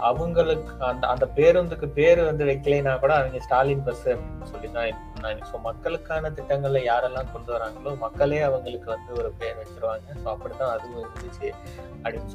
அவங்களுக்கு 0.00 0.84
அந்த 0.84 1.06
அந்த 1.06 1.26
பேருந்துக்கு 1.36 1.88
பேர் 1.88 2.20
வந்து 2.24 2.44
வைக்கலைன்னா 2.44 3.00
கூட 3.00 3.14
அவங்க 3.14 3.40
ஸ்டாலின் 3.40 3.84
பஸ் 3.84 4.06
அப்படின்னு 4.08 4.50
சொல்லி 4.52 4.70
தான் 4.72 4.88
பண்ணாங்க 5.22 5.48
ஸோ 5.50 5.56
மக்களுக்கான 5.66 6.30
திட்டங்களை 6.36 6.80
யாரெல்லாம் 6.88 7.32
கொண்டு 7.32 7.50
வராங்களோ 7.54 7.90
மக்களே 7.98 8.40
அவங்களுக்கு 8.48 8.88
வந்து 8.94 9.10
ஒரு 9.20 9.30
பேர் 9.40 9.60
வச்சிருவாங்க. 9.60 10.06
ஸோ 10.22 10.26
அப்படிதான் 10.34 10.72
அதுவும் 10.74 11.02
இருந்துச்சு 11.04 11.48
அப்படின்னு 12.04 12.32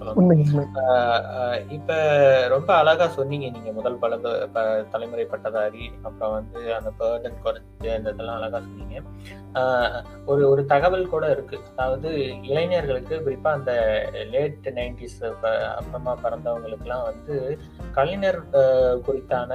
ஆஹ் 0.84 1.60
இப்ப 1.78 1.92
ரொம்ப 2.56 2.70
அழகா 2.82 3.08
சொன்னீங்க. 3.18 3.48
நீங்க 3.56 3.72
முதல் 3.72 4.00
பல 4.04 4.20
தலைமுறை 4.94 5.26
பட்டதாரி 5.26 5.86
அப்புறம் 6.04 6.36
வந்து 6.38 6.60
அந்த 6.78 6.90
பேர்டன் 7.00 7.42
குறைச்சு 7.46 7.90
அந்த 7.96 8.14
இதெல்லாம் 8.14 8.40
அழகா 8.40 8.60
சொன்னீங்க. 8.68 8.96
ஒரு 10.32 10.44
ஒரு 10.50 10.62
தகவல் 10.66 11.12
கூட 11.14 11.26
இருக்கு. 11.36 11.58
அதாவது 11.72 12.10
இளைஞர்களுக்கு 12.50 13.16
குறிப்பா 13.26 13.52
அந்த 13.58 13.74
லேட் 14.34 14.68
நைன்டிஸ் 14.80 15.20
அப்புறமா 15.78 16.14
பிறந்தவங்களுக்குலாம் 16.26 17.08
வந்து 17.10 17.36
கலைஞர் 17.98 18.42
குறித்தான 19.08 19.52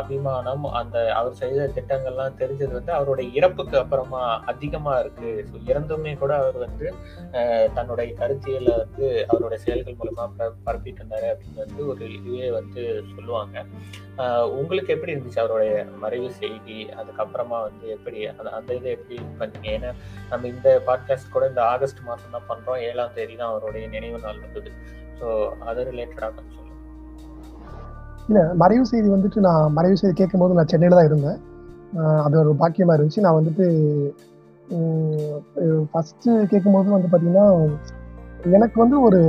அபிமானம் 0.00 0.64
அந்த 0.80 0.98
அவர் 1.20 1.40
செய்த 1.42 1.70
திட்டங்கள்லாம் 1.76 2.38
தெரிஞ்சது 2.64 2.78
வந்து 2.80 2.92
அவருடைய 2.98 3.26
இறப்புக்கு 3.38 3.76
அப்புறமா 3.80 4.22
அதிகமா 4.50 4.92
இருக்கு. 5.02 5.30
ஸோ 5.50 5.56
இறந்துமே 5.70 6.12
கூட 6.22 6.32
அவர் 6.42 6.58
வந்து 6.64 6.86
தன்னுடைய 7.76 8.08
கருத்தியலை 8.20 8.74
வந்து 8.82 9.04
அவருடைய 9.32 9.58
செயல்கள் 9.64 9.98
மூலமா 10.00 10.24
பரப்பிட்டு 10.66 11.00
இருந்தாரு 11.02 11.28
அப்படின்னு 11.32 11.62
வந்து 11.64 11.82
ஒரு 11.92 12.04
இதுவே 12.18 12.48
வந்து 12.58 12.82
சொல்லுவாங்க. 13.14 13.56
உங்களுக்கு 14.60 14.90
எப்படி 14.96 15.14
இருந்துச்சு 15.14 15.42
அவருடைய 15.44 15.72
மறைவு 16.02 16.28
செய்தி? 16.42 16.78
அதுக்கப்புறமா 17.00 17.60
வந்து 17.68 17.86
எப்படி 17.96 18.20
அந்த 18.38 18.48
அந்த 18.58 18.70
இதை 18.80 18.90
எப்படி 18.96 19.16
பண்ணீங்க? 19.40 19.70
ஏன்னா 19.76 19.90
நம்ம 20.32 20.46
இந்த 20.54 20.68
பாட்காஸ்ட் 20.88 21.34
கூட 21.36 21.46
இந்த 21.52 21.62
ஆகஸ்ட் 21.72 22.04
மாதம் 22.10 22.36
தான் 22.36 22.48
பண்றோம். 22.50 22.82
ஏழாம் 22.90 23.16
தேதி 23.16 23.34
தான் 23.40 23.52
அவருடைய 23.52 23.86
நினைவு 23.96 24.20
நாள் 24.26 24.44
வந்தது. 24.44 24.70
ஸோ 25.18 25.26
அது 25.70 25.80
ரிலேட்டடாக 25.90 26.30
கொஞ்சம் 26.36 26.56
சொல்லுங்க. 26.58 26.62
மறைவு 28.62 28.84
செய்தி 28.92 29.08
வந்துட்டு 29.14 29.38
நான் 29.48 29.74
மறைவு 29.78 29.98
செய்தி 30.00 30.14
கேட்கும் 30.20 30.42
போது 30.44 30.56
நான் 30.58 30.70
சென்னையில் 30.72 30.98
தான் 30.98 31.10
இருந்தேன். 31.10 31.40
அது 32.24 32.38
ஒரு 32.38 32.50
பாக்கியமா 32.58 32.94
இருந்துச்சு. 32.96 33.24
நான் 33.26 33.38
வந்துட்டு 33.38 33.66
ஃபர்ஸ்ட் 35.90 36.28
கேட்கும்போது 36.50 36.94
வந்து 36.96 37.12
பாத்தீங்கன்னா 37.12 37.46
எனக்கு 38.52 38.80
வந்து 38.80 39.00
ஒரு 39.00 39.20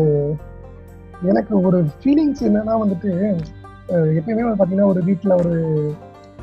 எனக்கு 1.21 1.53
ஒரு 1.61 1.77
ஃபீலிங்ஸ் 1.99 2.41
என்னன்னா 2.41 2.75
வந்துட்டு 2.83 3.11
எப்பயுமே 4.19 4.45
வந்து 4.45 4.59
பாத்தீங்கன்னா 4.59 4.91
ஒரு 4.93 5.01
வீட்டில் 5.03 5.37
ஒரு 5.37 5.53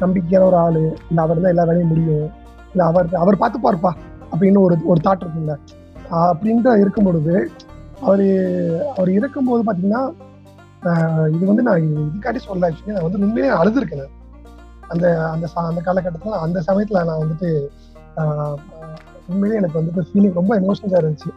நம்பிக்கையான 0.00 0.46
ஒரு 0.46 0.56
ஆளு 0.56 0.82
இல்ல 1.10 1.22
அவர் 1.22 1.40
தான் 1.40 1.52
எல்லா 1.52 1.64
வேலையும் 1.64 1.88
முடியும் 1.88 2.26
இல்ல 2.72 2.82
அவர் 2.84 3.08
அவர் 3.14 3.36
பார்த்து 3.36 3.64
பார்ப்பா 3.66 3.92
அப்படின்னு 4.32 4.60
ஒரு 4.60 4.76
ஒரு 4.84 5.00
தாட் 5.04 5.24
இருக்குங்க 5.24 5.54
அப்படின்ட்டு 6.22 6.72
இருக்கும் 6.74 7.04
பொழுது 7.04 7.34
அவரு 8.00 8.26
அவர் 8.96 9.10
இருக்கும்போது 9.10 9.62
பாத்தீங்கன்னா 9.68 10.02
இது 11.28 11.44
வந்து 11.46 11.62
நான் 11.62 11.84
இதுக்காட்டி 12.06 12.40
சொல்ல 12.40 12.68
ஆக்சுவலி 12.68 12.96
நான் 12.96 13.02
வந்து 13.02 13.22
உண்மையிலே 13.26 13.52
அழுதுருக்கேன் 13.54 14.08
அந்த 14.92 15.06
அந்த 15.34 15.46
அந்த 15.70 15.80
காலகட்டத்தில் 15.88 16.42
அந்த 16.44 16.58
சமயத்தில் 16.68 17.06
நான் 17.08 17.22
வந்துட்டு 17.22 17.48
உண்மையிலே 19.30 19.58
எனக்கு 19.60 19.78
வந்துட்டு 19.80 20.02
ஃபீலிங் 20.08 20.38
ரொம்ப 20.40 20.52
எமோஷனலா 20.62 21.00
இருந்துச்சு. 21.02 21.30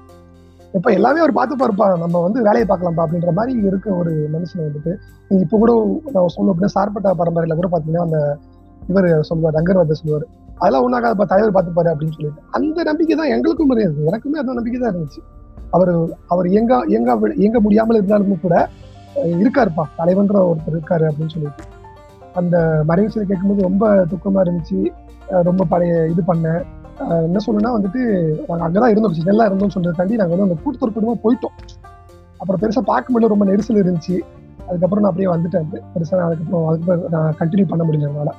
இப்போ 0.78 0.90
எல்லாமே 0.98 1.20
அவர் 1.24 1.38
பார்த்து 1.38 1.56
பார்ப்பா 1.62 1.86
நம்ம 2.04 2.22
வந்து 2.26 2.40
வேலையை 2.48 2.66
பார்க்கலாம்ப்பா 2.70 3.04
அப்படின்ற 3.06 3.32
மாதிரி 3.38 3.54
இருக்க 3.70 3.88
ஒரு 4.00 4.14
மனுஷன் 4.34 4.66
வந்துட்டு 4.68 4.94
இப்போ 5.44 5.58
கூட 5.62 5.74
நான் 6.16 6.34
சொல்லணும் 6.34 6.52
அப்படின்னா 6.54 6.76
சார்பட்டா 6.78 7.12
பரம்பரையில் 7.22 7.60
கூட 7.60 7.70
பார்த்தீங்கன்னா 7.74 8.06
அந்த 8.08 8.20
இவர் 8.90 9.08
சொல்லுவார் 9.30 9.56
ரங்கர்வத 9.58 9.96
சொல்லுவார். 10.00 10.26
அதெல்லாம் 10.60 10.84
ஒன்றாகாதப்பா 10.86 11.26
தலைவர் 11.32 11.56
பார்த்துப்பாரு 11.56 11.90
அப்படின்னு 11.94 12.16
சொல்லிட்டு. 12.18 12.44
அந்த 12.58 12.84
நம்பிக்கை 12.90 13.16
தான் 13.22 13.32
எங்களுக்கும் 13.36 13.72
இருந்தது. 13.76 14.10
எனக்குமே 14.10 14.42
அந்த 14.42 14.58
நம்பிக்கை 14.60 14.80
தான் 14.82 14.94
இருந்துச்சு. 14.94 15.22
அவர் 15.76 15.94
அவர் 16.34 16.48
எங்க 16.60 16.74
எங்க 16.98 17.16
எங்க 17.48 17.60
முடியாமல் 17.66 18.00
இருந்தாலும் 18.00 18.44
கூட 18.46 18.58
இருக்காருப்பா 19.42 19.86
தலைவன்ற 20.00 20.38
ஒருத்தர் 20.50 20.76
இருக்காரு 20.76 21.06
அப்படின்னு 21.10 21.34
சொல்லிட்டு. 21.36 21.64
அந்த 22.39 22.56
மறைவு 22.89 23.10
செய்தி 23.12 23.27
கேட்கும்போது 23.27 23.68
ரொம்ப 23.70 23.84
துக்கமா 24.12 24.42
இருந்துச்சு. 24.46 24.80
ரொம்ப 25.50 25.65
பழைய 25.74 25.94
இது 26.13 26.24
பண்ணேன். 26.27 26.63
என்ன 27.27 27.39
சொல்லணும்னா 27.46 27.72
வந்துட்டு 27.77 28.01
அங்கே 28.51 28.63
அங்கதான் 28.65 28.92
இருந்தோம். 28.94 29.15
சென்னையில 29.18 29.48
இருந்தோம்னு 29.50 29.75
சொல்றதுக்காண்டி 29.75 30.20
நாங்கள் 30.22 30.36
வந்து 30.36 30.48
அந்த 30.48 30.58
கூட்டத்தொரு 30.63 30.96
குடும்பம் 30.98 31.24
போயிட்டோம். 31.25 31.56
அப்புறம் 32.42 32.62
பெருசா 32.62 32.82
பார்க்க 32.92 33.13
முடியல. 33.13 33.34
ரொம்ப 33.34 33.46
நெரிசல் 33.46 33.82
இருந்துச்சு. 33.84 34.15
அதுக்கப்புறம் 34.68 35.04
நான் 35.04 35.12
அப்படியே 35.12 35.30
வந்துட்டேன் 35.34 35.68
பெருசா 35.94 36.15
நான் 36.20 36.27
அதுக்கப்புறம் 36.27 36.68
அதுக்கப்புறம் 36.70 37.13
நான் 37.15 37.36
கண்டினியூ 37.39 37.68
பண்ண 37.72 37.84
முடியல 37.88 38.10
என்னால. 38.12 38.32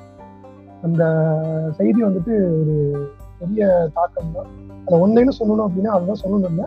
அந்த 0.86 1.02
செய்தி 1.78 2.00
வந்துட்டு 2.04 2.34
ஒரு 2.60 2.74
பெரிய 3.38 3.68
தாக்கம் 3.94 4.34
தான். 4.34 4.50
அதை 4.86 4.96
ஒன்னைன்னு 5.04 5.34
சொல்லணும் 5.38 5.66
அப்படின்னா 5.66 5.92
அதுதான் 5.96 6.22
சொல்லணும் 6.24 6.50
இல்லை. 6.52 6.66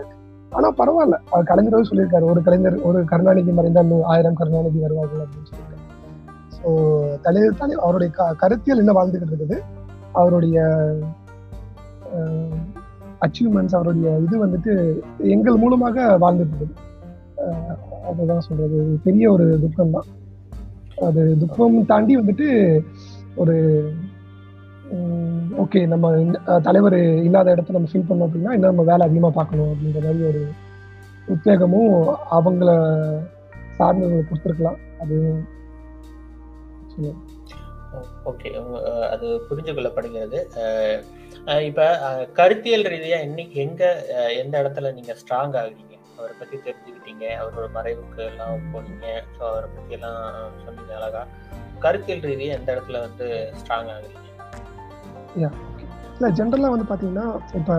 ஆனா 0.57 0.67
பரவாயில்ல. 0.79 1.17
அவர் 1.31 1.49
கலைஞரவே 1.51 1.89
சொல்லியிருக்காரு. 1.89 2.25
ஒரு 2.33 2.41
கலைஞர் 2.47 2.77
ஒரு 2.89 3.01
கருணாநிதி 3.11 3.51
மறைந்தால் 3.59 3.93
ஆயிரம் 4.13 4.39
கருணாநிதி 4.41 4.79
வருவார்கள் 4.85 5.23
அப்படின்னு 5.25 5.49
சொல்லியிருக்காரு. 5.49 5.78
ஸோ 6.63 6.69
தலைவர் 7.21 7.57
தலை 7.57 7.75
அவருடைய 7.75 8.13
க 8.13 8.33
கருத்தியல் 8.33 8.77
என்ன 8.77 8.93
வாழ்ந்துகிட்டு 8.93 9.27
இருக்குது? 9.31 9.57
அவருடைய 10.11 10.57
அச்சீவ்மெண்ட்ஸ் 13.21 13.75
அவருடைய 13.75 14.17
இது 14.17 14.35
வந்துட்டு 14.47 14.73
எங்கள் 15.17 15.55
மூலமாக 15.55 16.17
வாழ்ந்துட்டு 16.21 16.55
இருக்குது. 16.59 16.75
அதுதான் 18.09 18.39
சொல்றது. 18.39 18.99
பெரிய 19.03 19.31
ஒரு 19.31 19.59
துக்கம் 19.61 19.91
தான் 19.91 20.07
அது 21.07 21.37
துக்கம் 21.37 21.85
தாண்டி 21.85 22.17
வந்துட்டு 22.17 22.47
ஒரு 23.35 23.55
ஓகே 25.57 25.87
நம்ம 25.87 26.17
இந்த- 26.17 26.59
தலைவர் 26.63 26.95
இல்லாத 26.97 27.51
இடத்த 27.51 27.73
நம்ம 27.73 27.87
ஃபீல் 27.91 28.07
பண்ணோம் 28.09 28.29
அப்படின்னா 28.29 28.51
இன்னும் 28.53 28.69
நம்ம 28.71 28.81
வேலை 28.81 29.05
அதிகமாக 29.07 29.33
பார்க்கணும் 29.33 29.71
அப்படின்ற 29.71 29.99
மாதிரி 30.03 30.23
ஒரு 30.23 30.41
உத்வேகமும் 31.27 32.15
அவங்கள 32.31 32.69
சார்ந்தவங்களை 33.79 34.23
கொடுத்துருக்கலாம். 34.29 34.79
அது 34.99 35.17
ஓகே 38.29 38.49
அது 39.13 39.27
புரிஞ்சு 39.49 39.71
கொள்ளப்படுகிறது 39.75 40.39
இப்ப 41.69 41.85
கருத்தியல் 42.39 42.85
ரீதியா 42.93 43.17
இன்னைக்கு 43.27 43.55
எங்க 43.65 43.83
எந்த 44.41 44.53
இடத்துல 44.61 44.91
நீங்க 44.97 45.11
ஸ்ட்ராங் 45.21 45.55
ஆகுறீங்க? 45.61 45.95
அவரை 46.17 46.33
பத்தி 46.39 46.55
தெரிஞ்சுக்கிட்டீங்க 46.65 47.25
அவரோட 47.41 47.67
மறைவுக்கு 47.77 48.21
எல்லாம் 48.31 48.65
போனீங்க. 48.73 49.05
ஸோ 49.35 49.41
அவரை 49.51 49.67
பத்தி 49.75 49.95
எல்லாம் 49.97 50.19
சொன்னீங்க 50.65 50.93
அழகா. 50.99 51.21
கருத்தியல் 51.85 52.25
ரீதியா 52.29 52.51
எந்த 52.59 52.69
இடத்துல 52.75 53.01
வந்து 53.07 53.27
ஸ்ட்ராங் 53.59 53.91
ஆகுறீங்க? 53.95 54.27
இல்லை 56.15 56.29
ஜென்ரலாக 56.39 56.73
வந்து 56.73 56.89
பார்த்தீங்கன்னா 56.89 57.27
இப்போ 57.59 57.75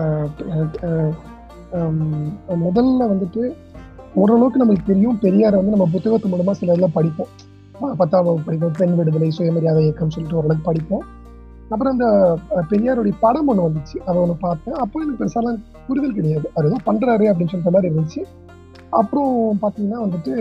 முதல்ல 2.65 3.01
வந்துட்டு 3.13 3.43
ஓரளவுக்கு 4.21 4.61
நம்மளுக்கு 4.61 4.91
தெரியும் 4.91 5.21
பெரியார் 5.25 5.59
வந்து 5.59 5.75
நம்ம 5.75 5.87
புத்தகத்து 5.95 6.31
மூலமாக 6.33 6.57
சில 6.59 6.71
இதெல்லாம் 6.73 6.97
படிப்போம். 6.97 7.31
பத்தாம் 7.99 8.25
வகுப்பு 8.27 8.45
படிப்போம் 8.47 8.77
பெண் 8.79 8.95
விடுதலை 8.97 9.29
சுயமரியாதை 9.37 9.81
இயக்கம் 9.83 10.13
சொல்லிட்டு 10.15 10.37
ஓரளவுக்கு 10.39 10.67
படிப்போம். 10.69 11.03
அப்புறம் 11.73 11.93
அந்த 11.95 12.07
பெரியாருடைய 12.71 13.13
படம் 13.25 13.49
ஒன்று 13.51 13.65
வந்துச்சு. 13.67 13.97
அதை 14.05 14.17
ஒன்று 14.23 14.35
பார்த்தேன். 14.47 14.77
அப்போ 14.83 15.01
எனக்கு 15.03 15.21
பெருசாலாம் 15.21 15.59
புரிதல் 15.87 16.17
கிடையாது. 16.17 16.47
அது 16.55 16.67
ஏதோ 16.69 16.79
பண்ணுறாரு 16.89 17.25
அப்படின்னு 17.31 17.51
சொல்லிட்ட 17.53 17.73
மாதிரி 17.75 17.91
இருந்துச்சு. 17.91 18.21
அப்புறம் 19.01 19.33
பார்த்தீங்கன்னா 19.63 19.99
வந்துட்டு 20.05 20.33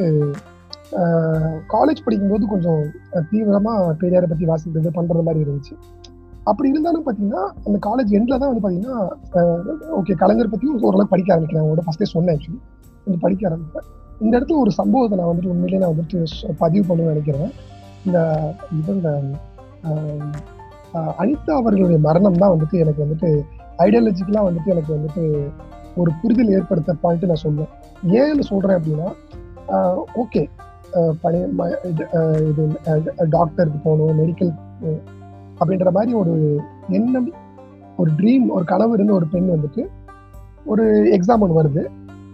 காலேஜ் 1.74 2.04
படிக்கும்போது 2.04 2.44
கொஞ்சம் 2.52 2.82
தீவிரமாக 3.30 3.94
பெரியாரை 4.00 4.28
பற்றி 4.30 4.46
வாசிக்கிறது 4.50 4.90
பண்ணுற 4.98 5.22
மாதிரி 5.28 5.44
இருந்துச்சு. 5.46 5.74
அப்படி 6.50 6.68
இருந்தாலும் 6.72 7.04
பார்த்தீங்கன்னா 7.06 7.42
அந்த 7.66 7.78
காலேஜ் 7.86 8.14
எண்டில் 8.18 8.40
தான் 8.42 8.50
வந்து 8.50 8.62
பார்த்தீங்கன்னா 8.64 8.98
ஓகே 9.98 10.14
கலைஞர் 10.22 10.52
பற்றியும் 10.52 10.82
ஓரளவுக்கு 10.88 11.14
படிக்க 11.14 11.34
ஆரம்பிக்கிறேன் 11.34 11.64
உங்களோட 11.64 11.84
ஃபஸ்ட்டே 11.86 12.08
சொன்னேன் 12.14 12.34
ஆக்சுவலி 12.36 12.60
கொஞ்சம் 13.04 13.24
படிக்க 13.24 13.48
ஆரம்பிப்பேன். 13.50 13.86
இந்த 14.20 14.40
இடத்துல 14.40 14.60
ஒரு 14.60 14.70
சம்பவத்தை 14.70 15.18
நான் 15.18 15.28
வந்துட்டு 15.28 15.46
உண்மையிலேயே 15.46 15.78
நான் 15.78 15.94
வந்துட்டு 15.94 16.26
பதிவு 16.58 16.94
பண்ணணும்னு 16.94 17.06
நினைக்கிறேன். 17.06 17.50
இந்த 18.06 18.36
இவங்க 18.84 19.22
அனிதா 21.18 21.50
அவர்களுடைய 21.50 21.98
மரணம் 21.98 22.32
தான் 22.32 22.50
வந்துட்டு 22.50 22.70
எனக்கு 22.70 23.04
வந்துட்டு 23.04 23.40
ஐடியாலஜிக்கலாக 23.78 24.48
வந்துட்டு 24.48 24.66
எனக்கு 24.66 24.94
வந்துட்டு 24.94 25.48
ஒரு 25.96 26.10
புரிதல் 26.22 26.48
ஏற்படுத்த 26.48 26.92
பாயிண்ட் 26.92 27.24
நான் 27.24 27.42
சொல்லுவேன் 27.42 27.68
ஏன்னு 28.08 28.40
சொல்கிறேன் 28.40 28.76
அப்படின்னா 28.76 29.12
ஓகே 30.16 30.46
பழைய 31.20 31.48
ம- 31.58 31.86
இது, 31.86 32.06
இது 32.48 32.76
டாக்டருக்கு 33.30 33.78
போகணும் 33.78 34.18
மெடிக்கல் 34.18 34.54
அப்படின்ற 35.60 35.90
மாதிரி 35.90 36.12
ஒரு 36.12 36.60
எண்ணம் 36.88 37.32
ஒரு 37.96 38.10
ட்ரீம் 38.16 38.48
ஒரு 38.48 38.64
கனவு 38.64 38.92
இருந்த 38.92 39.12
ஒரு 39.12 39.26
பெண் 39.26 39.50
வந்துட்டு 39.50 39.86
ஒரு 40.64 41.12
எக்ஸாம் 41.16 41.38
ஒன்று 41.38 41.62
வருது. 41.62 41.86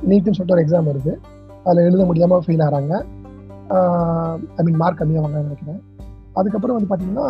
நீட்டுன்னு 0.09 0.33
சொல்லிட்டு 0.33 0.55
ஒரு 0.55 0.65
எக்ஸாம் 0.65 0.87
வருது. 0.87 1.17
அதில் 1.67 1.87
எழுத 1.89 2.03
முடியாமல் 2.11 2.45
ஃபெயில் 2.47 2.65
ஆகிறாங்க 2.67 2.95
ஐ 4.59 4.65
மீன் 4.67 4.81
மார்க் 4.83 5.01
கம்மியாக 5.01 5.25
வாங்க 5.25 5.39
நினைக்கிறேன். 5.47 5.81
அதுக்கப்புறம் 6.41 6.77
வந்து 6.77 6.91
பார்த்தீங்கன்னா 6.91 7.27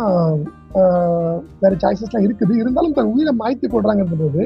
வேறு 1.63 1.75
சாய்ஸஸ்லாம் 1.83 2.25
இருக்குது. 2.27 2.53
இருந்தாலும் 2.61 2.95
தன் 2.97 3.11
உயிரை 3.13 3.33
மாய்த்து 3.41 3.71
போடுறாங்கன்றது 3.73 4.43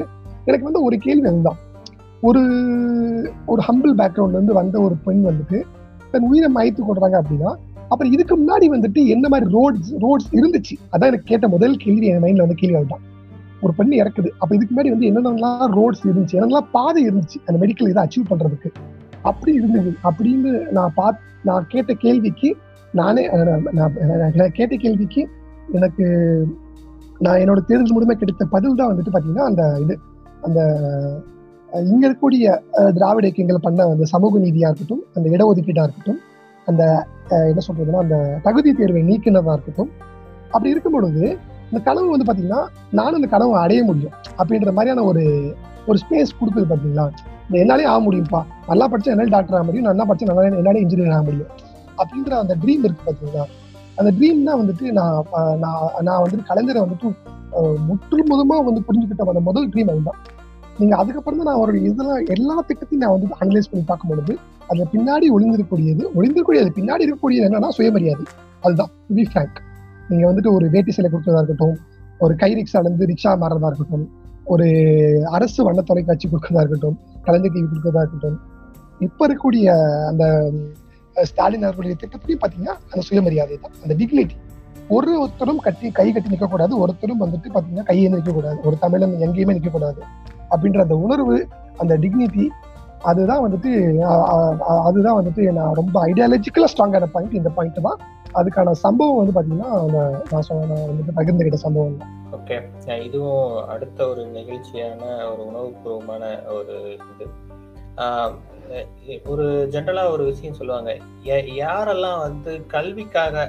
எனக்கு 0.48 0.68
வந்து 0.68 0.82
ஒரு 0.86 0.96
கேள்வி 1.06 1.26
அதுதான். 1.30 1.58
ஒரு 2.28 2.42
ஒரு 3.52 3.60
ஹம்பிள் 3.68 3.94
பேக்ரவுண்ட்லேருந்து 4.00 4.58
வந்த 4.60 4.76
ஒரு 4.86 4.94
பெண் 5.06 5.22
வந்துட்டு 5.28 5.58
தன் 6.12 6.28
உயிரை 6.30 6.48
மாய்த்து 6.56 6.88
கொடுறாங்க 6.88 7.16
அப்படின்னா 7.22 7.52
அப்புறம் 7.90 8.12
இதுக்கு 8.16 8.34
முன்னாடி 8.42 8.66
வந்துட்டு 8.74 9.00
என்ன 9.14 9.26
மாதிரி 9.32 9.46
ரோட்ஸ் 9.56 9.90
ரோட்ஸ் 10.04 10.30
இருந்துச்சு? 10.38 10.74
அதான் 10.92 11.10
எனக்கு 11.10 11.30
கேட்ட 11.32 11.46
முதல் 11.54 11.74
கேள்வி 11.84 12.06
என் 12.10 12.22
மைண்டில் 12.24 12.44
வந்து 12.44 12.60
கேள்வி 12.60 12.78
அதுதான். 12.80 13.04
ஒரு 13.64 13.72
பெண் 13.78 13.92
இறக்குது. 14.02 14.30
அப்போ 14.42 14.52
இதுக்கு 14.56 14.72
முன்னாடி 14.74 14.92
வந்து 14.94 15.08
என்னென்னலாம் 15.10 15.72
ரோட்ஸ் 15.78 16.04
இருந்துச்சு 16.08 16.36
என்னென்னலாம் 16.38 16.70
பாதை 16.76 17.00
இருந்துச்சு 17.08 17.38
அந்த 17.46 17.56
மெடிக்கல் 17.64 17.90
இதை 17.92 18.02
அச்சீவ் 18.04 18.30
பண்ணுறதுக்கு 18.30 18.70
அப்படி 19.22 19.52
இருந்தது. 19.54 19.90
அப்படின்னு 20.04 20.50
நான் 20.70 20.94
பா 20.94 21.06
நான் 21.44 21.68
கேட்ட 21.68 21.92
கேள்விக்கு 22.04 22.50
நானே 22.94 23.22
நான் 23.72 24.56
கேட்ட 24.56 24.74
கேள்விக்கு 24.76 25.22
எனக்கு 25.72 26.04
நான் 27.20 27.40
என்னோட 27.42 27.60
தேர்தல் 27.64 27.94
மூலமா 27.94 28.14
கிடைத்த 28.14 28.44
பதில் 28.46 28.78
தான் 28.80 28.90
வந்துட்டு 28.90 29.14
பாத்தீங்கன்னா 29.14 29.46
அந்த 29.50 29.62
இது 29.80 29.94
அந்த 30.42 30.60
இங்க 31.86 32.02
இருக்கக்கூடிய 32.06 32.46
திராவிட 32.94 33.24
இயக்கங்கள் 33.26 33.64
பண்ண 33.64 33.86
அந்த 33.86 34.06
சமூக 34.12 34.38
நீதியா 34.38 34.70
இருக்கட்டும் 34.70 35.02
அந்த 35.14 35.26
இடஒதுக்கீடா 35.30 35.84
இருக்கட்டும் 35.84 36.20
அந்த 36.68 36.82
என்ன 37.48 37.62
சொல்றதுன்னா 37.68 38.02
அந்த 38.02 38.16
தகுதி 38.42 38.72
தேர்வை 38.72 39.02
நீக்கினதா 39.02 39.54
இருக்கட்டும் 39.54 39.90
அப்படி 40.50 40.70
இருக்கும் 40.70 40.92
பொழுது 40.92 41.22
இந்த 41.70 41.80
கனவு 41.84 42.08
வந்து 42.10 42.26
பாத்தீங்கன்னா 42.28 42.62
நானும் 42.92 43.18
அந்த 43.20 43.28
கனவை 43.28 43.54
அடைய 43.60 43.82
முடியும் 43.84 44.16
அப்படின்ற 44.38 44.72
மாதிரியான 44.72 45.04
ஒரு 45.04 45.22
ஒரு 45.88 45.98
ஸ்பேஸ் 46.02 46.38
கொடுக்குது 46.40 46.66
பார்த்தீங்களா 46.70 47.04
இந்த 47.46 47.56
என்னாலே 47.62 47.86
ஆக 47.92 48.00
முடியும்ப்பா. 48.06 48.40
நல்லா 48.68 48.84
படிச்சா 48.92 49.12
என்னால் 49.14 49.32
டாக்டர் 49.34 49.56
ஆக 49.58 49.64
முடியும். 49.68 49.86
நல்லா 49.90 50.04
படிச்சா 50.08 50.28
நல்லா 50.28 50.42
என்னாலே 50.60 50.82
இன்ஜினியர் 50.84 51.14
ஆக 51.16 51.24
முடியும். 51.28 51.50
அப்படின்ற 52.02 52.32
அந்த 52.42 52.54
ட்ரீம் 52.62 52.84
இருக்கு 52.86 53.04
பார்த்தீங்களா 53.08 53.44
அந்த 54.00 54.10
ட்ரீம் 54.18 54.46
தான் 54.48 54.58
வந்துட்டு 54.60 54.84
நான் 54.98 55.16
நான் 55.64 55.80
நான் 56.08 56.20
வந்துட்டு 56.24 56.46
கலைஞரை 56.50 56.80
வந்துட்டு 56.84 57.08
முற்று 57.88 58.22
முதமா 58.30 58.56
வந்து 58.68 58.80
புரிஞ்சுக்கிட்ட 58.86 59.32
அந்த 59.32 59.42
முதல் 59.48 59.66
ட்ரீம் 59.72 59.90
அதுதான். 59.94 60.20
நீங்க 60.78 60.94
அதுக்கப்புறம் 61.00 61.38
தான் 61.40 61.48
நான் 61.48 61.58
அவருடைய 61.60 61.82
இதெல்லாம் 61.90 62.22
எல்லா 62.34 62.54
திட்டத்தையும் 62.68 63.02
நான் 63.04 63.14
வந்து 63.16 63.28
அனலைஸ் 63.42 63.70
பண்ணி 63.72 63.84
பார்க்கும் 63.90 64.10
பொழுது 64.12 64.34
அதுல 64.68 64.86
பின்னாடி 64.94 65.26
ஒளிந்திருக்கக்கூடியது 65.36 66.02
ஒளிந்திருக்கூடியது 66.18 66.70
பின்னாடி 66.78 67.04
இருக்கக்கூடியது 67.06 67.46
என்னன்னா 67.48 67.70
சுயமரியாதை. 67.78 68.24
அதுதான் 68.64 68.90
டு 69.08 69.14
பி 69.18 69.24
ஃப்ரேங்க் 69.30 69.58
நீங்க 70.10 70.24
வந்துட்டு 70.30 70.50
ஒரு 70.56 70.66
வேட்டி 70.74 70.92
சிலை 70.96 71.08
கொடுக்கறதா 71.12 71.42
இருக்கட்டும் 71.42 71.76
ஒரு 72.24 72.34
கை 72.42 72.50
ரிக்ஷா 72.58 72.80
இருந்து 72.84 73.08
ரிக்ஷா 73.12 73.30
மாறதா 73.42 73.68
இருக்கட்டும் 73.70 74.06
ஒரு 74.44 74.66
அரசு 75.30 75.64
வண்ண 75.64 75.80
தொலைக்காட்சி 75.80 76.28
கொடுக்கறதா 76.28 76.60
இருக்கட்டும் 76.60 76.96
கலைஞர் 77.22 77.52
டிவி 77.52 77.66
கொடுக்கறதா 77.66 78.00
இருக்கட்டும் 78.00 78.38
இப்ப 79.00 79.26
இருக்கக்கூடிய 79.26 79.74
அந்த 80.08 80.24
ஸ்டாலின் 81.16 81.64
அவர்களுடைய 81.64 81.96
திட்டத்திலையும் 82.00 82.42
பாத்தீங்கன்னா 82.42 82.74
அந்த 82.92 83.02
சுயமரியாதை 83.02 83.56
தான் 83.56 83.74
அந்த 83.82 83.94
டிக்னிட்டி 83.94 84.36
ஒரு 84.90 85.20
ஒருத்தரும் 85.20 85.56
கட்டி 85.56 85.90
கை 85.90 86.12
கட்டி 86.12 86.28
நிற்க 86.28 86.46
கூடாது 86.46 86.78
ஒருத்தரும் 86.78 87.18
வந்துட்டு 87.18 87.48
பாத்தீங்கன்னா 87.54 87.82
கையை 87.82 88.08
நிற்க 88.08 88.32
கூடாது. 88.32 88.58
ஒரு 88.64 88.78
தமிழன் 88.78 89.14
எங்கேயுமே 89.26 89.54
நிற்க 89.54 89.70
கூடாது. 89.70 90.00
அப்படின்ற 90.50 90.80
அந்த 90.80 90.96
உணர்வு 90.96 91.48
அந்த 91.78 91.96
டிக்னிட்டி 91.96 92.50
அதுதான் 93.04 93.42
வந்துட்டு 93.44 93.70
அதுதான் 94.88 95.16
வந்துட்டு 95.20 95.52
நான் 95.52 95.74
ரொம்ப 95.74 96.08
ஐடியாலஜிக்கலா 96.08 96.68
ஸ்ட்ராங்கான 96.72 97.06
பாயிண்ட் 97.06 97.34
இந்த 97.34 97.48
பாயிண்ட் 97.48 97.80
தான் 97.82 98.00
அதுக்கான 98.40 98.74
சம்பவம் 98.84 99.20
வந்து 99.20 99.34
பாத்தீங்கன்னா 99.36 99.70
அந்த 99.84 99.98
நான் 100.30 100.46
சொன்ன 100.48 100.80
வந்துட்டு 100.88 101.16
பகிர்ந்துகிட்ட 101.18 101.58
சம்பவம் 101.64 101.98
தான். 102.02 102.12
ஓகே 102.36 102.56
இதுவும் 103.06 103.48
அடுத்த 103.72 103.98
ஒரு 104.12 104.22
நிகழ்ச்சியான 104.36 105.02
ஒரு 105.30 105.42
உணவுபூர்வமான 105.50 106.22
ஒரு 106.58 106.76
இது. 107.12 107.26
ஒரு 109.32 109.46
ஜென்ரலா 109.72 110.04
ஒரு 110.12 110.24
விஷயம் 110.28 110.56
சொல்லுவாங்க. 110.58 110.90
யாரெல்லாம் 111.62 112.20
வந்து 112.26 112.52
கல்விக்காக 112.74 113.44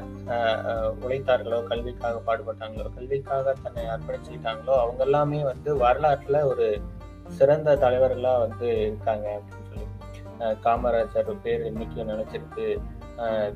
உழைத்தார்களோ 1.04 1.60
கல்விக்காக 1.70 2.22
பாடுபட்டாங்களோ 2.28 2.88
கல்விக்காக 2.98 3.54
தன்னை 3.64 3.84
அர்ப்பணிச்சுக்கிட்டாங்களோ 3.94 4.76
அவங்க 4.82 5.02
எல்லாமே 5.08 5.40
வந்து 5.52 5.70
வரலாற்றுல 5.86 6.42
ஒரு 6.52 6.68
சிறந்த 7.38 7.78
தலைவர்களா 7.84 8.34
வந்து 8.46 8.68
இருக்காங்க 8.88 9.28
அப்படின்னு 9.38 9.70
சொல்லி. 9.70 9.88
காமராஜர் 10.66 11.32
பேர் 11.44 11.64
இன்னைக்கும் 11.72 12.12
நினைச்சிருக்கு. 12.14 12.68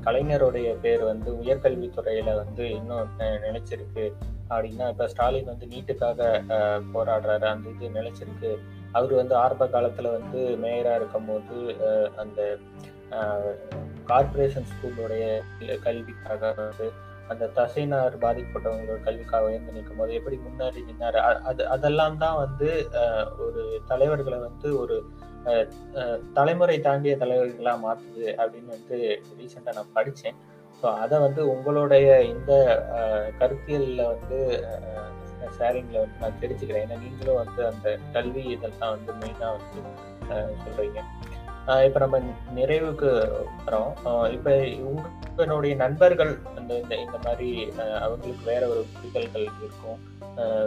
கலைஞருடைய 0.06 0.68
பேர் 0.80 1.02
வந்து 1.10 1.30
உயர்கல்வித்துறையில 1.42 2.34
வந்து 2.42 2.64
இன்னும் 2.70 3.14
நிலைச்சிருக்கு. 3.46 4.04
அப்படின்னா 4.50 4.86
இப்ப 4.92 5.08
ஸ்டாலின் 5.08 5.50
வந்து 5.52 5.66
நீட்டுக்காக 5.72 6.20
போராடுறாரு. 6.94 7.46
அந்த 7.54 7.68
இது 7.74 7.96
நிலைச்சிருக்கு. 7.98 8.52
அவர் 8.92 9.12
வந்து 9.12 9.34
ஆரம்ப 9.36 9.64
காலத்துல 9.66 10.12
வந்து 10.18 10.40
மேயரா 10.62 10.94
இருக்கும்போது 10.94 11.56
அந்த 12.16 12.40
கார்பரேஷன் 14.10 14.70
ஸ்கூலுடைய 14.70 15.24
கல்விக்காக 15.84 16.52
வந்து 16.60 16.86
அந்த 17.32 17.46
தசைனார் 17.56 18.14
பாதிக்கப்பட்டவங்களோட 18.22 19.00
கல்விக்காக 19.06 19.48
உயர்ந்து 19.48 19.72
நிற்கும் 19.72 20.00
போது 20.00 20.12
எப்படி 20.18 20.36
முன்னாடி 20.44 20.80
நின்னாரு? 20.88 21.18
அது 21.50 21.62
அதெல்லாம் 21.68 22.16
தான் 22.18 22.38
வந்து 22.44 22.68
ஒரு 23.46 23.62
தலைவர்களை 23.86 24.38
வந்து 24.38 24.68
ஒரு 24.78 24.96
தலைமுறை 26.34 26.80
தாண்டிய 26.80 27.16
தலைவர்களாக 27.16 27.82
மாற்றுது 27.84 28.26
அப்படின்னு 28.40 28.76
வந்து 28.76 28.98
ரீசெண்டாக 29.38 29.76
நான் 29.76 29.94
படித்தேன் 29.94 30.38
ஸோ 30.82 30.86
அதை 30.94 31.16
வந்து 31.18 31.42
உங்களுடைய 31.48 32.08
இந்த 32.24 32.52
கருத்தியலில் 33.38 34.10
வந்து 34.12 34.38
ஷேரிங்கில் 35.58 36.02
வந்து 36.02 36.20
நான் 36.20 36.40
தெரிஞ்சுக்கிறேன். 36.42 36.84
ஏன்னா 36.86 36.98
நீங்களும் 37.04 37.40
வந்து 37.44 37.60
அந்த 37.66 37.88
கல்வி 38.12 38.42
இதெல்லாம் 38.54 38.94
வந்து 38.96 39.12
மெயினாக 39.12 39.56
வந்து 39.56 39.80
சொல்கிறீங்க 40.64 41.00
இப்ப 41.86 41.98
நம்ம 41.98 42.18
நிறைவுக்கு 42.54 43.08
வரோம் 43.64 43.90
இப்போ 44.30 44.52
இப்ப 44.66 44.92
உங்களுடைய 45.38 45.74
நண்பர்கள் 45.76 46.30
அந்த 46.56 46.78
இந்த 46.78 46.94
இந்த 46.96 47.18
மாதிரி 47.24 47.48
அவங்களுக்கு 47.98 48.44
வேற 48.44 48.68
ஒரு 48.68 48.84
புரிதல்கள் 48.92 49.46
இருக்கும். 49.58 49.98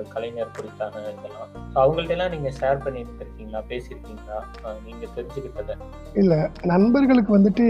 கலைஞர் 0.09 0.55
குறித்தான 0.55 1.01
இதெல்லாம். 1.09 1.49
அவங்கள்ட்ட 1.75 2.09
எல்லாம் 2.09 2.31
நீங்க 2.31 2.49
ஷேர் 2.59 2.83
பண்ணி 2.83 2.99
இருந்திருக்கீங்களா 2.99 3.61
பேசியிருக்கீங்களா? 3.69 4.37
ஆஹ், 4.63 4.79
நீங்க 4.85 5.05
தெரிஞ்சுக்கிட்டத. 5.15 5.75
நண்பர்களுக்கு 6.65 7.37
வந்துட்டு 7.37 7.65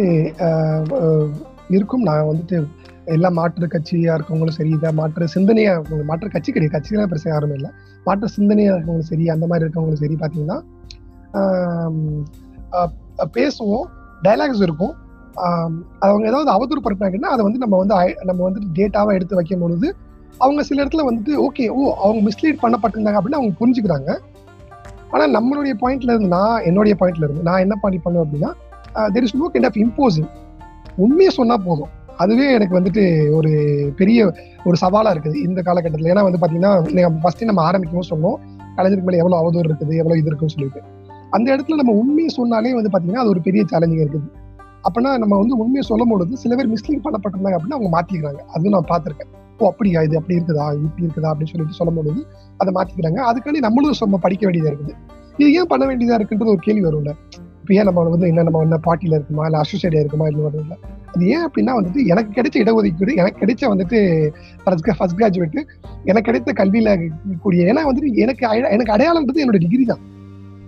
இருக்கும். 1.69 2.01
நான் 2.01 2.29
வந்துட்டு 2.29 2.57
எல்லா 3.05 3.29
மாற்று 3.29 3.67
கட்சியா 3.67 4.15
இருக்கவங்களும் 4.17 4.57
சரி 4.57 4.69
இதை 4.69 4.91
மாற்று 4.91 5.27
சிந்தனையா 5.35 5.71
இருக்கவங்க 5.73 6.03
மாற்று 6.03 6.29
கட்சி 6.29 6.51
கிடையாது. 6.51 6.75
கட்சிகளாக 6.75 7.09
பெருசாக 7.11 7.29
யாருமே 7.29 7.53
இல்லை. 7.53 7.71
மாற்று 8.05 8.35
சிந்தனையா 8.37 8.73
இருக்கவங்களும் 8.73 9.11
சரி 9.11 9.27
அந்த 9.29 9.47
மாதிரி 9.47 9.65
இருக்கவங்களும் 9.65 10.03
சரி 10.03 10.17
பார்த்தீங்கன்னா 10.21 10.59
பேசுவோம் 13.37 13.85
டைலாக்ஸ் 14.25 14.63
இருக்கும். 14.67 14.93
அவங்க 16.05 16.25
ஏதாவது 16.31 16.49
அவதூறு 16.55 16.81
படுத்தினாங்கன்னா 16.85 17.29
அதை 17.33 17.41
வந்து 17.47 17.61
நம்ம 17.63 17.77
வந்து 17.81 17.95
நம்ம 18.29 18.39
வந்துட்டு 18.47 18.69
டேட்டாவை 18.79 19.11
எடுத்து 19.17 19.39
வைக்கும் 19.39 19.63
பொழுது 19.65 19.87
அவங்க 20.43 20.61
சில 20.67 20.81
இடத்துல 20.83 21.05
வந்துட்டு 21.07 21.33
ஓகே 21.45 21.65
ஓ 21.77 21.81
அவங்க 22.03 22.21
மிஸ்லீட் 22.27 22.61
பண்ணப்பட்டிருந்தாங்க 22.63 23.19
அப்படின்னு 23.19 23.39
அவங்க 23.39 23.55
புரிஞ்சுக்கிறாங்க. 23.61 24.09
ஆனால் 25.13 25.33
நம்மளுடைய 25.37 25.73
பாயிண்ட்ல 25.81 26.13
இருந்து 26.13 26.29
நான் 26.37 26.65
என்னுடைய 26.69 26.95
பாயிண்ட்ல 26.99 27.25
இருந்து 27.27 27.47
நான் 27.49 27.63
என்ன 27.65 27.75
பண்ணி 27.83 27.97
பண்ணுவேன் 28.03 28.25
அப்படின்னா 28.25 28.51
there 29.15 29.25
is 29.27 29.35
no 29.41 29.49
kind 29.53 29.67
of 29.69 29.79
imposing 29.83 30.29
உண்மையை 31.05 31.31
சொன்னால் 31.39 31.65
போதும். 31.67 31.91
அதுவே 32.23 32.45
எனக்கு 32.55 32.77
வந்துட்டு 32.77 33.03
ஒரு 33.37 33.51
பெரிய 33.99 34.19
ஒரு 34.67 34.75
சவாலாக 34.83 35.13
இருக்குது 35.15 35.37
இந்த 35.47 35.59
காலகட்டத்தில். 35.67 36.09
ஏன்னா 36.13 36.23
வந்து 36.27 36.39
பார்த்தீங்கன்னா 36.41 36.73
ஃபஸ்ட்டு 37.23 37.49
நம்ம 37.49 37.63
ஆரம்பிக்கவும் 37.69 38.11
சொன்னோம் 38.13 38.37
கலைஞருக்கு 38.77 39.07
மேலே 39.07 39.21
எவ்வளோ 39.23 39.37
அவதூறு 39.41 39.67
இருக்குது 39.69 39.93
எவ்வளோ 40.01 40.17
இது 40.19 40.29
இருக்குன்னு 40.31 40.55
சொல்லிட்டு. 40.55 40.81
அந்த 41.31 41.47
இடத்துல 41.55 41.79
நம்ம 41.81 41.93
உண்மையை 41.93 42.29
சொன்னாலே 42.37 42.73
வந்து 42.73 42.91
பாத்தீங்கன்னா 42.93 43.23
அது 43.23 43.29
ஒரு 43.29 43.41
பெரிய 43.41 43.61
சேலஞ்சிங் 43.71 44.01
இருக்குது. 44.03 44.27
அப்படின்னா 44.85 45.11
நம்ம 45.23 45.37
வந்து 45.37 45.57
உண்மையை 45.57 45.81
சொல்லும் 45.81 46.11
பொழுது 46.11 46.37
சில 46.37 46.55
பேர் 46.55 46.71
மிஸ்லீட் 46.71 47.05
பண்ணப்பட்டிருந்தாங்க 47.05 47.57
அப்படின்னா 47.57 47.77
அவங்க 47.77 47.91
மாத்திக்கிறாங்க. 47.95 48.41
அதுவும் 48.55 48.75
நான் 48.77 48.89
பார்த்திருக்கேன். 48.91 49.31
ஓ 49.57 49.67
அப்படியா? 49.67 50.01
இது 50.01 50.15
அப்படி 50.17 50.35
இருக்குதா? 50.39 50.65
இப்படி 50.85 51.05
இருக்குதா? 51.05 51.29
அப்படின்னு 51.31 51.51
சொல்லிட்டு 51.53 51.79
சொல்லும் 51.79 51.97
பொழுது 51.99 52.21
அதை 52.57 52.71
மாத்திக்கிறாங்க. 52.77 53.19
அதுக்காண்டி 53.31 53.59
நம்மளும் 53.67 53.99
நம்ம 53.99 54.17
படிக்க 54.17 54.43
வேண்டியதா 54.47 54.71
இருக்குது. 54.73 54.95
இது 55.37 55.49
ஏன் 55.53 55.69
பண்ண 55.73 55.83
வேண்டியதா 55.89 56.17
இருக்குன்றது 56.19 56.53
ஒரு 56.55 56.61
கேள்வி 56.67 56.83
வரும்ல. 56.87 57.13
இப்போ 57.61 57.73
ஏன் 57.79 57.87
நம்ம 57.89 58.03
வந்து 58.13 58.27
என்ன 58.31 58.43
நம்ம 58.47 58.61
என்ன 58.67 58.77
பார்ட்டியில 58.85 59.17
இருக்குமா? 59.19 59.43
இல்லை 59.45 59.59
அசோசியேட்டா 59.59 59.99
இருக்குமா? 60.03 60.27
இல்லை 60.27 60.43
வரும்ல 60.45 60.77
அது 61.13 61.25
ஏன் 61.27 61.43
அப்படின்னா 61.47 61.71
வந்துட்டு 61.77 62.01
எனக்கு 62.05 62.31
கிடைச்ச 62.37 62.57
இடஒதுக்கீடு 62.63 63.13
எனக்கு 63.21 63.41
கிடைச்ச 63.43 63.63
வந்துட்டு 63.73 63.97
ஃபர்ஸ்ட் 64.63 65.19
கிராஜுவேட்டு 65.19 65.61
எனக்கு 66.09 66.27
கிடைத்த 66.29 66.53
கல்வியில 66.63 66.89
கூடிய 67.41 67.73
ஏன்னா 67.73 67.83
வந்துட்டு 67.89 68.11
எனக்கு 68.25 68.43
எனக்கு 68.77 68.95
அடையாளம்ன்றது 68.95 69.43
என்னோட 69.43 69.59
டிகிரி 69.65 69.85
தான். 69.85 70.01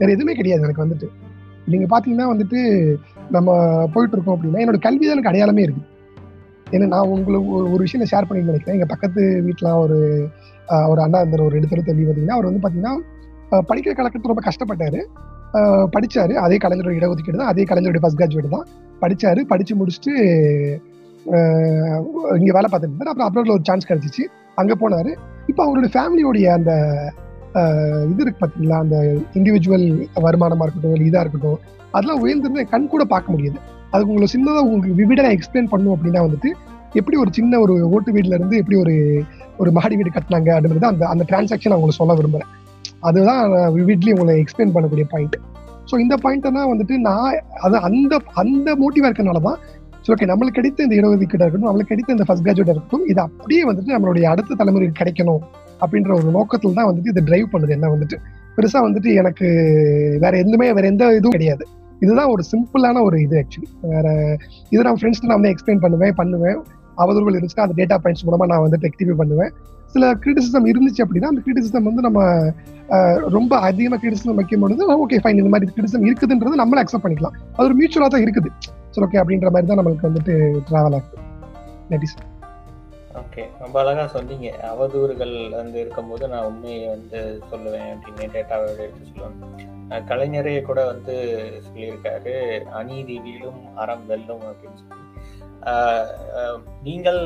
வேற 0.04 0.12
எதுவுமே 0.12 0.34
கிடையாது 0.34 0.62
எனக்கு 0.62 0.86
வந்துட்டு. 0.86 1.32
நீங்க 1.66 2.00
பாத்தீங்கன்னா 2.00 2.38
வந்துட்டு 2.38 2.94
நம்ம 3.32 3.52
போயிட்டு 3.94 4.18
இருக்கோம் 4.18 4.40
அப்படின்னா 4.40 4.58
என்னோட 4.58 4.80
கல்வி 4.80 5.06
தான் 5.06 5.10
எனக்கு 5.10 5.28
அடையாளமே 5.28 5.62
இருக்கு. 5.62 5.82
ஏன்னா 6.72 6.88
நான் 6.88 7.08
உங்களுக்கு 7.08 7.52
ஒரு- 7.52 7.72
ஒரு 7.72 7.78
விஷயம் 7.78 8.08
ஷேர் 8.12 8.28
பண்ணி 8.28 8.44
நினைக்கிறேன். 8.44 8.80
எங்க 8.80 8.86
பக்கத்து 8.86 9.44
வீட்டுல 9.48 9.76
ஒரு 9.76 10.28
ஒரு 10.88 11.02
அண்ணா 11.02 11.20
இருந்தார் 11.20 11.42
ஒரு 11.42 11.60
எடுத்துரு 11.60 11.84
தள்ளி 11.84 12.04
பார்த்தீங்கன்னா 12.04 12.30
அவர் 12.30 12.46
வந்து 12.46 12.70
பாத்தீங்கன்னா 12.70 13.04
படிக்கிற 13.52 13.94
காலக்கட்டத்தில் 13.94 14.34
ரொம்ப 14.34 14.42
கஷ்டப்பட்டாரு. 14.42 15.06
படிச்சாரு. 15.98 16.34
அதே 16.34 16.58
கலைஞரோட 16.58 16.96
இடஒதுக்கீடு 17.00 17.38
தான். 17.38 17.48
அதே 17.48 17.64
கலைஞருடைய 17.64 18.00
ஃபர்ஸ்ட் 18.00 18.24
கிராஜுவேட் 18.24 18.50
தான். 18.50 18.68
படிச்சாரு. 19.02 19.42
படிச்சு 19.42 19.76
முடிச்சுட்டு 19.76 20.16
இங்கே 21.26 22.40
இங்க 22.40 22.54
வேலை 22.54 22.70
பார்த்துட்டு 22.72 23.04
அப்புறம் 23.04 23.34
அப்ராட்ல 23.34 23.52
ஒரு 23.52 23.60
சான்ஸ் 23.64 23.92
கிடைச்சிச்சு. 23.92 24.26
அங்க 24.56 24.90
போனாரு. 24.90 25.16
இப்போ 25.48 25.64
அவருடைய 25.64 26.00
ஃபேமிலியோடைய 26.00 26.46
அந்த 26.46 26.96
இது 28.12 28.22
இருக்கு 28.24 28.40
பார்த்தீங்களா 28.42 28.78
அந்த 28.78 28.98
இண்டிவிஜுவல் 29.36 29.86
வருமானமாக 30.22 30.66
இருக்கட்டும் 30.66 30.96
இல்லை 30.96 31.08
இதாக 31.10 31.24
இருக்கட்டும் 31.26 31.60
அதெல்லாம் 31.94 32.22
உயர்ந்திருந்து 32.24 32.64
கண் 32.72 32.88
கூட 32.88 33.04
பார்க்க 33.04 33.34
முடியுது. 33.34 33.58
அதுக்கு 33.94 34.12
உங்களை 34.14 34.28
சின்னதாக 34.28 34.64
உங்களுக்கு 34.68 34.96
விவிடா 35.02 35.32
எக்ஸ்பிளைன் 35.36 35.72
பண்ணும் 35.74 35.94
அப்படின்னா 35.96 36.22
வந்துட்டு 36.22 36.50
எப்படி 37.00 37.18
ஒரு 37.18 37.32
சின்ன 37.32 37.60
ஒரு 37.60 37.74
ஓட்டு 37.96 38.12
வீட்டில் 38.12 38.38
இருந்து 38.38 38.56
எப்படி 38.58 38.78
ஒரு 38.78 38.94
ஒரு 39.60 39.72
மாடி 39.72 39.96
வீடு 39.96 40.10
கட்டினாங்க 40.10 40.50
அப்படின்றது 40.56 40.86
அந்த 40.86 41.08
அந்த 41.08 41.24
டிரான்சாக்ஷன் 41.30 41.76
உங்களுக்கு 41.76 42.00
சொல்ல 42.02 42.14
விரும்புகிறேன் 42.14 42.52
அதுதான் 43.02 43.44
விவிட்லி 43.78 44.12
உங்களை 44.12 44.36
எக்ஸ்பிளைன் 44.42 44.74
பண்ணக்கூடிய 44.76 45.06
பாயிண்ட் 45.14 45.38
ஸோ 45.92 46.00
இந்த 46.00 46.16
பாயிண்ட் 46.16 46.46
தான் 46.58 46.72
வந்துட்டு 46.74 46.98
நான் 46.98 47.38
அது 47.62 47.78
அந்த 47.80 48.20
அந்த 48.36 48.76
மோட்டிவாக 48.82 49.10
இருக்கனால 49.10 49.40
தான் 49.40 49.60
ஸோ 50.06 50.12
ஓகே 50.14 50.26
நம்மளுக்கு 50.26 50.60
கிடைத்த 50.60 50.84
இந்த 50.84 50.96
இடஒதுக்கீடா 51.00 51.46
இருக்கட்டும் 51.46 51.70
நம்மளுக்கு 51.70 51.94
கிடைத்த 51.94 52.12
இந்த 52.12 52.26
ஃபர்ஸ்ட் 52.28 52.46
கிராஜுவேட் 52.48 52.72
இருக்கட்டும் 52.72 53.06
இது 53.08 53.22
அப்படியே 53.22 53.64
வந்துட்டு 53.70 53.96
நம்மளுடைய 53.96 54.24
அடுத்த 54.24 54.58
தலைமுறைக்கு 54.62 55.00
கிடைக்கணும். 55.02 55.42
அப்படின்ற 55.84 56.12
ஒரு 56.20 56.30
நோக்கத்தில் 56.38 56.78
தான் 56.80 56.90
வந்துட்டு 56.90 57.12
இது 57.14 57.24
டிரைவ் 57.30 57.48
பண்ணுது. 57.54 57.76
என்ன 57.78 57.90
வந்துட்டு? 57.94 58.18
பெருசா 58.58 58.80
வந்துட்டு 58.88 59.10
எனக்கு 59.22 59.48
வேற 60.24 60.34
எதுவுமே 60.44 60.68
வேற 60.78 60.86
எந்த 60.94 61.06
இதுவும் 61.20 61.36
கிடையாது. 61.38 61.66
இதுதான் 62.04 62.32
ஒரு 62.36 62.44
சிம்பிளான 62.52 63.02
ஒரு 63.08 63.18
இது 63.26 63.36
ஆக்சுவலி 63.42 63.70
வேற 63.94 64.08
இது 64.74 64.82
நான் 64.88 64.98
ஃப்ரெண்ட்ஸ் 65.02 65.22
நான் 65.26 65.38
வந்து 65.40 65.52
எக்ஸ்பிளைன் 65.54 65.84
பண்ணுவேன் 65.86 66.18
பண்ணுவேன். 66.22 66.60
அவதூறுகள் 67.04 67.36
இருந்துச்சுன்னா 67.36 67.68
அந்த 67.68 67.76
டேட்டா 67.80 67.96
பாயிண்ட்ஸ் 68.04 68.26
மூலமா 68.28 68.48
நான் 68.52 68.64
வந்து 68.66 68.80
ரெக்டிஃபை 68.88 69.16
பண்ணுவேன். 69.22 69.54
சில 69.94 70.06
கிரிட்டிசிசம் 70.24 70.68
இருந்துச்சு 70.72 71.02
அப்படின்னா 71.06 71.32
அந்த 71.32 71.42
கிரிட்டிசிசம் 71.46 71.88
வந்து 71.90 72.04
நம்ம 72.08 72.22
ரொம்ப 73.36 73.54
அதிகமாக 73.68 74.00
கிரிட்டிசிசம் 74.04 74.40
வைக்கும் 74.40 74.64
பொழுது 74.64 74.84
oh, 74.86 74.98
ஓகே 75.04 75.20
ஃபைன் 75.24 75.42
இந்த 75.42 75.52
மாதிரி 75.54 75.74
கிரிட்டிசம் 75.76 76.08
இருக்குதுன்றது 76.10 76.62
நம்மள 76.62 76.84
அக்செப்ட் 76.84 77.06
பண்ணிக்கலாம். 77.06 77.38
அது 77.56 77.68
ஒரு 77.70 77.78
மியூச்சுவலாக 77.80 78.12
தான் 78.16 78.26
இருக்குது. 78.26 78.52
சரி 78.96 79.06
ஓகே 79.08 79.22
அப்படின்ற 79.24 79.50
மாதிரி 79.56 79.70
தான் 79.72 79.82
நம்மளுக்கு 79.82 80.10
வந்துட்டு 80.10 80.36
ட்ராவல் 80.70 80.98
ஆகுது. 81.00 81.20
சார் 82.14 82.30
ஓகே 83.34 83.46
ரொம்ப 83.62 83.78
அழகா 83.82 84.04
சொன்னீங்க. 84.16 84.48
அவதூறுகள் 84.72 85.32
வந்து 85.52 85.78
இருக்கும்போது 85.84 86.26
நான் 86.32 86.48
உண்மையை 86.50 86.82
வந்து 86.88 87.20
சொல்லுவேன் 87.52 87.88
அப்படின்னு 87.94 88.26
டேட்டாவை 88.36 88.68
எடுத்து 88.84 89.08
சொல்லுவேன். 89.12 90.04
கலைஞரே 90.10 90.54
கூட 90.68 90.82
வந்து 90.90 91.16
சொல்லியிருக்காரு 91.68 92.34
அநீதி 92.80 93.16
வீழும் 93.24 93.64
அறம் 93.84 94.06
வெல்லும் 94.12 94.46
அப்படின்னு 94.50 94.82
சொல்லி. 94.82 95.00
நீங்கள் 96.88 97.22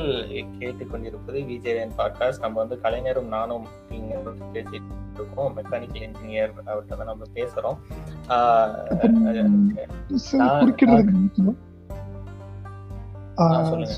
கேட்டுக்கொண்டிருப்பது 0.62 1.42
விஜயன் 1.52 1.94
பாட்காஸ்ட் 2.00 2.44
நம்ம 2.46 2.58
வந்து 2.64 2.80
கலைஞரும் 2.88 3.30
நானும் 3.36 3.68
நீங்கள் 3.92 4.42
பேசிட்டு 4.56 5.14
இருக்கோம் 5.20 5.54
மெக்கானிக்கல் 5.60 6.08
இன்ஜினியர் 6.08 6.58
அவர்கிட்ட 6.72 6.98
தான் 6.98 7.14
நம்ம 7.14 7.32
பேசுறோம். 7.38 7.78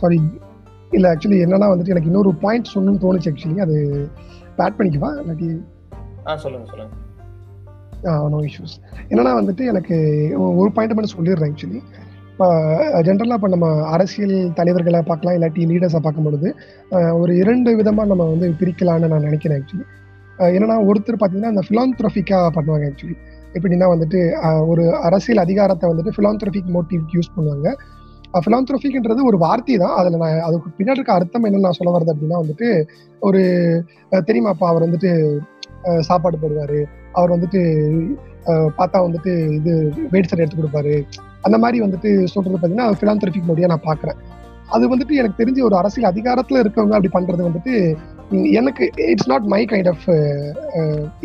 சாரி 0.02 0.22
இல்ல 0.92 1.16
ஆக்சுவலி 1.16 1.40
என்னன்னா 1.44 1.68
வந்துட்டு 1.72 1.90
எனக்கு 1.90 2.10
இன்னொரு 2.10 2.36
பாயிண்ட் 2.42 2.72
சொல்லணும்னு 2.74 3.04
தோணுச்சு 3.04 3.32
ஆக்சுவலி 3.32 3.60
அது 3.60 3.76
ஆட் 4.58 4.78
பண்ணிக்குவா 4.80 5.10
இல்லாட்டி 5.20 5.50
ஆ 6.28 6.36
சொல்லுங்க 6.36 6.66
சொல்லுங்க. 6.70 6.94
நோ 8.30 8.40
இஷ்யூஸ் 8.40 8.76
என்னன்னா 9.10 9.34
வந்துட்டு 9.40 9.64
எனக்கு 9.66 9.96
ஒரு 10.58 10.72
பாயிண்ட் 10.72 10.96
மட்டும் 10.96 11.16
சொல்லிடுறேன் 11.18 11.52
ஆக்சுவலி 11.52 11.80
இப்போ 12.32 12.48
ஜென்ரலாக 13.02 13.38
இப்போ 13.38 13.48
நம்ம 13.48 13.68
அரசியல் 13.86 14.54
தலைவர்களை 14.54 15.02
பார்க்கலாம் 15.02 15.36
இல்லாட்டி 15.38 15.66
லீடர்ஸை 15.66 16.00
பார்க்கும் 16.00 16.24
பொழுது 16.24 16.50
ஒரு 17.14 17.36
இரண்டு 17.36 17.76
விதமாக 17.76 18.08
நம்ம 18.08 18.24
வந்து 18.24 18.50
பிரிக்கலாம்னு 18.52 19.08
நான் 19.08 19.22
நினைக்கிறேன் 19.22 19.58
ஆக்சுவலி 19.60 19.86
என்னன்னா 20.56 20.78
ஒருத்தர் 20.86 21.18
பார்த்தீங்கன்னா 21.18 21.54
இந்த 21.54 21.64
ஃபிலாந்த்ரஃபிக்காக 21.68 22.52
பண்ணுவாங்க 22.56 22.86
ஆக்சுவலி 22.90 23.18
எப்படின்னா 23.54 23.88
வந்துட்டு 23.90 24.20
ஒரு 24.68 24.84
அரசியல் 25.02 25.38
அதிகாரத்தை 25.38 25.90
வந்துட்டு 25.90 26.12
பிலாந்த்ரோபிக் 26.18 26.74
மோட்டிவ்க்கு 26.76 27.16
யூஸ் 27.18 27.36
பண்ணுவாங்க. 27.36 27.68
பிலாந்த்ரோபிக்ன்றது 28.46 29.22
ஒரு 29.30 29.38
வார்த்தை 29.44 29.76
தான். 29.84 29.96
அதில் 30.00 30.20
நான் 30.24 30.44
அதுக்கு 30.48 30.70
பின்னாடி 30.80 31.00
இருக்க 31.00 31.14
அர்த்தம் 31.18 31.46
என்னன்னு 31.48 31.68
நான் 31.68 31.78
சொல்ல 31.78 31.94
வர்றது 31.96 32.14
அப்படின்னா 32.14 32.42
வந்துட்டு 32.44 32.68
ஒரு 33.28 33.42
தெரியுமாப்பா 34.28 34.68
அவர் 34.72 34.86
வந்துட்டு 34.88 35.12
சாப்பாடு 36.08 36.38
போடுவார். 36.42 36.80
அவர் 37.18 37.34
வந்துட்டு 37.36 37.62
பார்த்தா 38.80 39.00
வந்துட்டு 39.08 39.32
இது 39.58 39.72
வெயிட் 40.14 40.34
எடுத்து 40.42 40.60
கொடுப்பாரு. 40.60 40.94
அந்த 41.48 41.58
மாதிரி 41.64 41.78
வந்துட்டு 41.86 42.10
சொல்றது 42.34 42.54
பார்த்தீங்கன்னா 42.56 42.88
பிலாந்த்ரோபிக் 43.02 43.50
மொழியாக 43.50 43.72
நான் 43.74 43.88
பார்க்குறேன் 43.90 44.20
அது 44.76 44.86
வந்துட்டு 44.94 45.14
எனக்கு 45.20 45.40
தெரிஞ்ச 45.42 45.60
ஒரு 45.68 45.76
அரசியல் 45.82 46.12
அதிகாரத்தில் 46.12 46.62
இருக்கவங்க 46.62 46.96
அப்படி 46.98 47.12
பண்ணுறது 47.16 47.48
வந்துட்டு 47.48 47.74
எனக்கு 48.60 48.84
it's 49.12 49.30
not 49.32 49.48
my 49.54 49.62
kind 49.72 49.90
of 49.94 50.08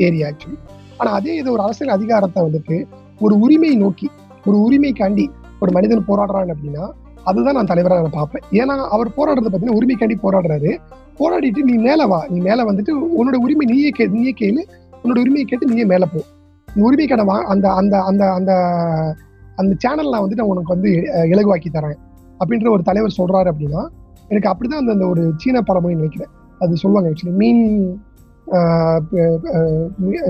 area 0.07 0.29
actually 0.31 0.59
ஆனால் 0.99 1.17
அதே 1.19 1.33
இது 1.40 1.49
ஒரு 1.55 1.62
அரசியல் 1.67 1.97
அதிகாரத்தை 1.97 2.43
வந்துட்டு 2.47 2.77
ஒரு 3.25 3.35
உரிமை 3.45 3.73
நோக்கி 3.83 4.09
ஒரு 4.49 4.57
உரிமைக்காண்டி 4.67 5.27
ஒரு 5.64 5.72
மனிதன் 5.77 6.09
போராடுறான் 6.11 6.55
அப்படின்னா 6.55 6.85
அதுதான் 7.31 7.57
நான் 7.59 7.70
தலைவராக 7.70 8.03
நான் 8.05 8.18
பார்ப்பேன். 8.18 8.44
ஏன்னா 8.61 8.74
அவர் 8.94 9.09
போராடுறது 9.18 9.50
பார்த்தீங்கன்னா 9.50 9.79
உரிமைக்காண்டி 9.81 10.16
போராடுறாரு. 10.24 10.70
போராடிட்டு 11.20 11.61
நீ 11.68 11.74
மேலே 11.87 12.05
வா. 12.12 12.18
நீ 12.33 12.38
மேலே 12.48 12.62
வந்துட்டு 12.70 12.92
உன்னோட 13.18 13.37
உரிமை 13.44 13.66
நீயே 13.72 13.90
கே 13.98 14.05
நீயே 14.16 14.33
கேளு. 14.40 14.62
உன்னோட 15.03 15.18
உரிமையை 15.24 15.46
கேட்டு 15.50 15.70
நீயே 15.72 15.87
மேலே 15.92 16.07
போ. 16.12 16.20
இந்த 16.68 16.85
உரிமைக்கான 16.88 17.24
வா 17.31 17.37
அந்த 17.53 17.66
அந்த 17.81 17.94
அந்த 18.11 18.22
அந்த 18.38 18.53
அந்த 19.61 19.72
சேனல் 19.83 20.11
நான் 20.12 20.22
வந்துட்டு 20.24 20.42
நான் 20.42 20.53
உனக்கு 20.55 20.74
வந்து 20.74 20.90
இலகுவாக்கி 21.33 21.70
தரேன். 21.77 21.98
அப்படின்ற 22.40 22.68
ஒரு 22.77 22.83
தலைவர் 22.88 23.18
சொல்றாரு 23.18 23.48
அப்படின்னா 23.53 23.83
எனக்கு 24.31 24.50
அப்படிதான் 24.53 24.83
அந்த 24.83 24.92
அந்த 24.96 25.07
ஒரு 25.12 25.22
சீன 25.42 25.62
பழமொழி 25.68 26.00
நினைக்கிறேன். 26.00 26.33
அது 26.62 26.83
சொல்லுவாங்க 26.83 27.11
ஆக்சுவலி 27.11 27.37
மீன் 27.42 27.64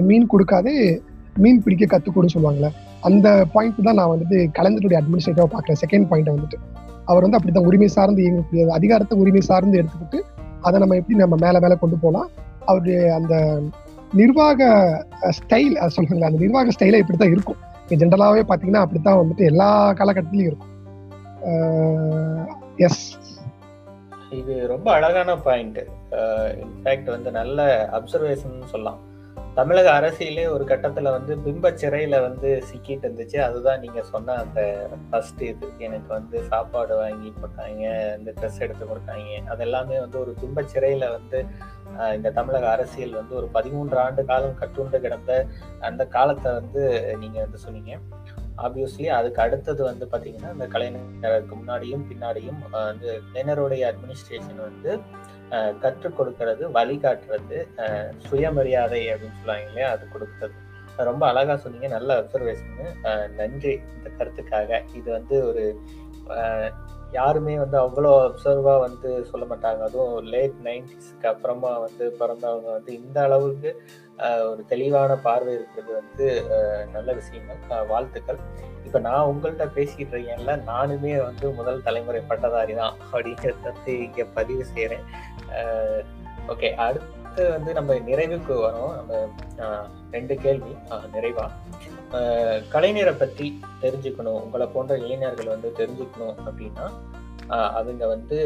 மீன் 0.08 0.30
கொடுக்காதே 0.32 0.74
மீன் 1.42 1.62
பிடிக்க 1.64 1.84
கற்றுக்கொடு 1.92 2.34
சொல்லுவாங்களே 2.34 2.70
அந்த 3.08 3.28
பாயிண்ட் 3.54 3.86
தான் 3.88 3.98
நான் 4.00 4.12
வந்துட்டு 4.12 4.38
கலைஞருடைய 4.58 4.98
அட்மினிஸ்ட்ரேட்டிவா 5.00 5.48
பார்க்குறேன். 5.54 5.80
செகண்ட் 5.84 6.08
பாயிண்ட் 6.10 6.34
வந்துட்டு. 6.34 6.58
அவர் 7.10 7.24
வந்து 7.24 7.38
அப்படிதான் 7.38 7.68
உரிமை 7.70 7.88
சார்ந்து 7.96 8.22
இயங்கக்கூடிய 8.24 8.62
அதிகாரத்தை 8.78 9.14
உரிமை 9.22 9.42
சார்ந்து 9.48 9.80
எடுத்துக்கிட்டு 9.80 10.20
அதை 10.66 10.76
நம்ம 10.82 10.96
எப்படி 11.00 11.18
நம்ம 11.22 11.36
மேலே 11.44 11.58
மேலே 11.64 11.76
கொண்டு 11.80 11.96
போகலாம் 12.04 12.28
அவருடைய 12.68 12.98
அந்த 13.18 13.34
நிர்வாக 14.20 14.68
ஸ்டைல் 15.38 15.74
சொல்லுங்களா 15.94 16.28
அந்த 16.30 16.40
நிர்வாக 16.44 16.72
ஸ்டைலே 16.76 17.00
இப்படி 17.02 17.18
தான் 17.22 17.34
இருக்கும் 17.34 17.60
ஜென்ரலாகவே 18.02 18.42
பார்த்தீங்கன்னா 18.48 18.84
அப்படித்தான் 18.84 19.20
வந்துட்டு 19.20 19.48
எல்லா 19.50 19.68
காலகட்டத்திலையும் 19.98 20.50
இருக்கும். 20.50 20.72
எஸ் 22.86 23.02
இது 24.38 24.54
ரொம்ப 24.74 24.88
அழகான 24.98 25.30
பாயிண்ட் 25.48 25.80
இன்ஃபேக்ட் 26.62 27.10
வந்து 27.14 27.30
நல்ல 27.40 27.66
அப்சர்வேஷன் 27.98 28.56
சொல்லலாம். 28.72 29.00
தமிழக 29.58 29.88
அரசியலே 29.98 30.44
ஒரு 30.52 30.64
கட்டத்துல 30.70 31.10
வந்து 31.16 31.32
பிம்ப 31.44 31.70
சிறையில 31.80 32.20
வந்து 32.24 32.48
சிக்கிட்டு 32.70 33.04
இருந்துச்சு. 33.06 33.36
அதுதான் 33.46 33.82
நீங்க 33.84 34.00
சொன்ன 34.02 34.34
அந்த 34.44 34.60
ஃபர்ஸ்ட் 35.10 35.42
இது. 35.50 35.66
எனக்கு 35.86 36.08
வந்து 36.14 36.36
சாப்பாடு 36.50 36.94
வாங்கி 36.96 37.30
போட்டாங்க 37.40 37.84
இந்த 38.18 38.32
ட்ரெஸ் 38.38 38.58
எடுத்து 38.58 38.84
கொடுத்தாங்க. 38.86 39.36
அது 39.52 39.62
எல்லாமே 39.66 39.96
வந்து 40.04 40.18
ஒரு 40.20 40.32
பிம்ப 40.42 40.64
சிறையில 40.72 41.10
வந்து 41.16 41.40
இந்த 42.16 42.32
தமிழக 42.38 42.66
அரசியல் 42.70 43.18
வந்து 43.20 43.34
ஒரு 43.40 43.48
பதிமூன்று 43.56 43.98
ஆண்டு 44.04 44.24
காலம் 44.30 44.58
கட்டுண்டு 44.62 45.00
கிடந்த 45.04 45.32
அந்த 45.88 46.02
காலத்தை 46.16 46.52
வந்து 46.52 46.82
நீங்க 47.22 47.38
வந்து 47.40 47.58
சொன்னீங்க. 47.66 47.92
ஆப்வியஸ்லி 48.64 49.06
அதுக்கு 49.18 49.40
அடுத்தது 49.42 49.82
வந்து 49.90 50.04
பாத்தீங்கன்னா 50.10 50.50
இந்த 50.56 50.66
கலைஞருக்கு 50.74 51.54
முன்னாடியும் 51.60 52.04
பின்னாடியும் 52.10 52.60
வந்து 52.72 53.08
கலைஞருடைய 53.28 53.82
அட்மினிஸ்ட்ரேஷன் 53.90 54.60
வந்து 54.68 54.92
கற்றுக் 55.82 56.16
கொடுக்கறது 56.18 56.64
வழிகாட்டுறது 56.76 57.58
சுயமரியாதை 58.28 59.02
அப்படின்னு 59.12 59.38
சொல்லுவாங்க 59.40 59.68
இல்லையா 59.70 59.90
அது 59.96 60.06
கொடுக்கறது. 60.14 60.56
ரொம்ப 61.10 61.22
அழகா 61.32 61.54
சொன்னீங்க. 61.62 61.88
நல்ல 61.96 62.16
அப்சர்வேஷன் 62.20 62.74
நன்றி 63.38 63.74
இந்த 63.94 64.08
கருத்துக்காக. 64.18 64.80
இது 64.98 65.08
வந்து 65.18 65.36
ஒரு 65.50 65.64
யாருமே 67.16 67.54
வந்து 67.62 67.76
அவ்வளோ 67.82 68.12
அப்சர்வா 68.28 68.72
வந்து 68.84 69.10
சொல்ல 69.30 69.44
மாட்டாங்க. 69.50 69.80
அதுவும் 69.88 70.28
லேட் 70.34 70.56
நைன்டிஸ்க்கு 70.68 71.28
அப்புறமா 71.32 71.72
வந்து 71.84 72.04
பிறந்தவங்க 72.20 72.68
வந்து 72.76 72.92
இந்த 73.00 73.18
அளவுக்கு 73.26 73.70
ஒரு 74.50 74.62
தெளிவான 74.72 75.12
பார்வை 75.26 75.52
இருக்கிறது 75.58 75.92
வந்து 76.00 76.26
நல்ல 76.96 77.12
விஷயங்கள் 77.20 77.88
வாழ்த்துக்கள். 77.92 78.40
இப்போ 78.86 78.98
நான் 79.06 79.28
உங்கள்கிட்ட 79.30 79.66
பேசிக்கிட்டு 79.76 80.14
இருக்கேன்ல 80.16 80.54
நானுமே 80.72 81.12
வந்து 81.28 81.46
முதல் 81.58 81.84
தலைமுறை 81.86 82.20
பட்டதாரி 82.30 82.74
தான் 82.80 82.96
அப்படிங்கிறத 83.12 83.72
இங்கே 84.06 84.26
பதிவு 84.38 84.64
செய்கிறேன் 84.72 85.06
ஓகே 86.48 86.68
அடுத்து 86.86 87.50
வந்து 87.50 87.70
நம்ம 87.78 87.94
நிறைவுக்கு 87.94 88.54
வரோம். 88.64 88.92
நம்ம 88.98 89.14
ரெண்டு 90.10 90.34
கேள்வி. 90.44 90.72
நிறைவா. 91.14 91.46
கலைஞரை 92.74 93.14
பத்தி 93.18 93.46
தெரிஞ்சுக்கணும். 93.82 94.38
உங்களை 94.44 94.66
போன்ற 94.74 94.98
இளைஞர்கள் 95.04 95.52
வந்து 95.54 95.70
தெரிஞ்சுக்கணும் 95.78 96.36
அப்படின்னா 96.48 96.86
அவங்க 97.78 98.06
வந்து 98.06 98.38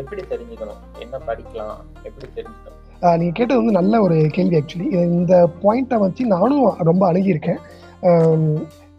எப்படி 0.00 0.22
தெரிஞ்சுக்கணும்? 0.30 0.80
என்ன 0.98 1.16
படிக்கலாம்? 1.26 1.78
எப்படி 2.08 2.26
தெரிஞ்சுக்கணும்? 2.36 2.80
நீங்க 3.20 3.32
கேட்டது 3.32 3.60
வந்து 3.60 3.78
நல்ல 3.80 3.94
ஒரு 4.00 4.16
கேள்வி 4.36 4.56
ஆக்சுவலி 4.60 4.86
இந்த 5.16 5.34
பாயிண்ட்டை 5.62 5.98
வச்சு 6.04 6.24
நானும் 6.34 6.64
ரொம்ப 6.90 7.02
அணுகியிருக்கேன். 7.12 7.60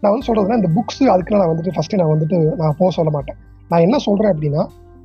நான் 0.01 0.13
வந்து 0.13 0.27
சொல்றதுன்னா 0.27 0.59
இந்த 0.59 0.69
புக்ஸ் 0.77 1.03
அதுக்குலாம் 1.13 1.41
நான் 1.41 1.53
வந்துட்டு 1.53 1.75
ஃபர்ஸ்ட் 1.75 1.95
நான் 2.01 2.13
வந்துட்டு 2.13 2.39
நான் 2.61 2.75
போக 2.77 2.89
சொல்ல 2.97 3.11
மாட்டேன். 3.11 3.37
நான் 3.69 3.85
என்ன 3.85 3.97
சொல்றேன் 3.97 4.33
அப்படின்னா 4.33 4.63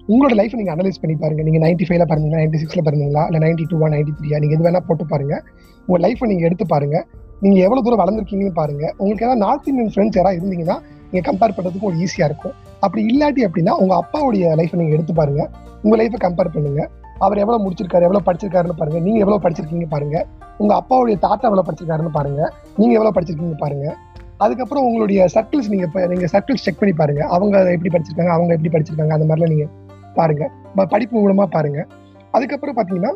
உங்களோட 0.09 0.35
லைஃப் 0.35 0.55
நீங்க 0.55 0.75
அனலைஸ் 0.75 1.01
பண்ணி 1.01 1.17
பாருங்க. 1.17 1.43
நீங்க 1.43 1.59
நைன்டி 1.67 1.85
ஃபைவ்ல 1.89 2.05
பிறந்தீங்களா 2.13 2.41
நைன்டி 2.43 2.59
சிக்ஸ்ல 2.63 2.83
பிறந்தீங்களா 2.85 3.33
இல்ல 3.33 3.47
நைன்டி 3.47 3.65
டூவா 3.71 3.89
நைன்டி 3.89 4.13
த்ரீயா 4.21 4.39
நீங்க 4.39 4.55
எது 4.55 4.71
வேணா 4.71 4.81
போட்டு 4.87 5.07
பாருங்க. 5.07 5.43
உங்க 5.87 6.09
லைஃப்பை 6.09 6.27
நீங்க 6.27 6.45
எடுத்து 6.45 6.67
பாருங்க. 6.67 7.07
நீங்க 7.41 7.61
எவ்வளவு 7.61 7.85
தூரம் 7.87 8.01
வளர்ந்துருக்கீங்கன்னு 8.03 8.55
பாருங்க. 8.55 8.95
உங்களுக்கு 8.99 9.27
ஏதாவது 9.27 9.41
நார்த் 9.41 9.69
இந்தியன் 9.69 9.93
ஃப்ரெண்ட்ஸ் 9.95 10.17
யாராவது 10.17 10.41
இருந்தீங்கன்னா 10.41 10.77
நீங்க 11.11 11.33
கம்பேர் 11.33 11.55
பண்றதுக்கு 11.57 11.81
ஒரு 11.81 11.97
ஈஸியா 11.97 12.25
இருக்கும். 12.25 12.53
அப்படி 12.81 13.07
இல்லாட்டி 13.07 13.45
அப்படின்னா 13.47 13.71
உங்க 13.71 13.95
அப்பாவுடைய 13.95 14.55
லைஃப்பை 14.55 14.77
நீங்க 14.77 14.93
எடுத்து 14.93 15.13
பாருங்க. 15.13 15.51
உங்க 15.83 15.97
லைஃப்பை 15.97 16.19
கம்பேர் 16.19 16.55
பண்ணுங்க. 16.55 16.89
அவர் 17.19 17.39
எவ்வளவு 17.39 17.71
முடிச்சிருக்காரு 17.71 18.03
எவ்வளவு 18.03 18.33
படிச்சிருக்காருன்னு 18.33 18.77
பாருங்க. 18.77 19.01
நீங்க 19.01 19.19
எவ்வளவு 19.19 19.49
படிச்சிருக்கீங்க 19.49 19.87
பாருங்க. 19.89 20.27
உங்க 20.59 20.75
அப்பாவுடைய 20.75 21.19
தாத்தா 21.19 21.49
எவ்வளவு 21.49 21.73
படிச்சிருக்காருன்னு 21.73 22.13
பாருங்க. 22.13 22.53
நீங்க 22.77 22.93
எவ்வளவு 22.93 23.21
படிச்சிருக்கீங்க 23.21 23.59
பாருங்க. 23.59 23.97
அதுக்கப்புறம் 24.39 24.85
உங்களுடைய 24.85 25.27
சர்க்கிள்ஸ் 25.35 25.69
நீங்க 25.69 25.85
இப்போ 25.85 26.07
நீங்க 26.07 26.27
சர்க்கிள்ஸ் 26.33 26.65
செக் 26.67 26.79
பண்ணி 26.79 26.95
பாருங்க. 26.95 27.27
அவங்க 27.27 27.73
எப்படி 27.73 27.99
படிச்சிருக்காங்க 27.99 28.29
அவங்க 28.29 28.55
எப்படி 28.55 28.73
படிச்சிருக்காங்க 28.77 29.09
அந்த 29.09 29.35
மாதிரிலாம் 29.35 29.49
நீங்க 29.49 29.67
பாருங்க. 30.15 30.51
ப- 30.75 30.87
படிப்பு 30.87 31.19
மூலமா 31.19 31.45
பாருங்க. 31.45 31.87
அதுக்கப்புறம் 32.31 32.77
பாத்தீங்கன்னா 32.77 33.15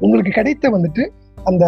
உங்களுக்கு 0.00 0.30
கிடைத்த 0.30 0.70
வந்துட்டு 0.70 1.08
அந்த 1.44 1.66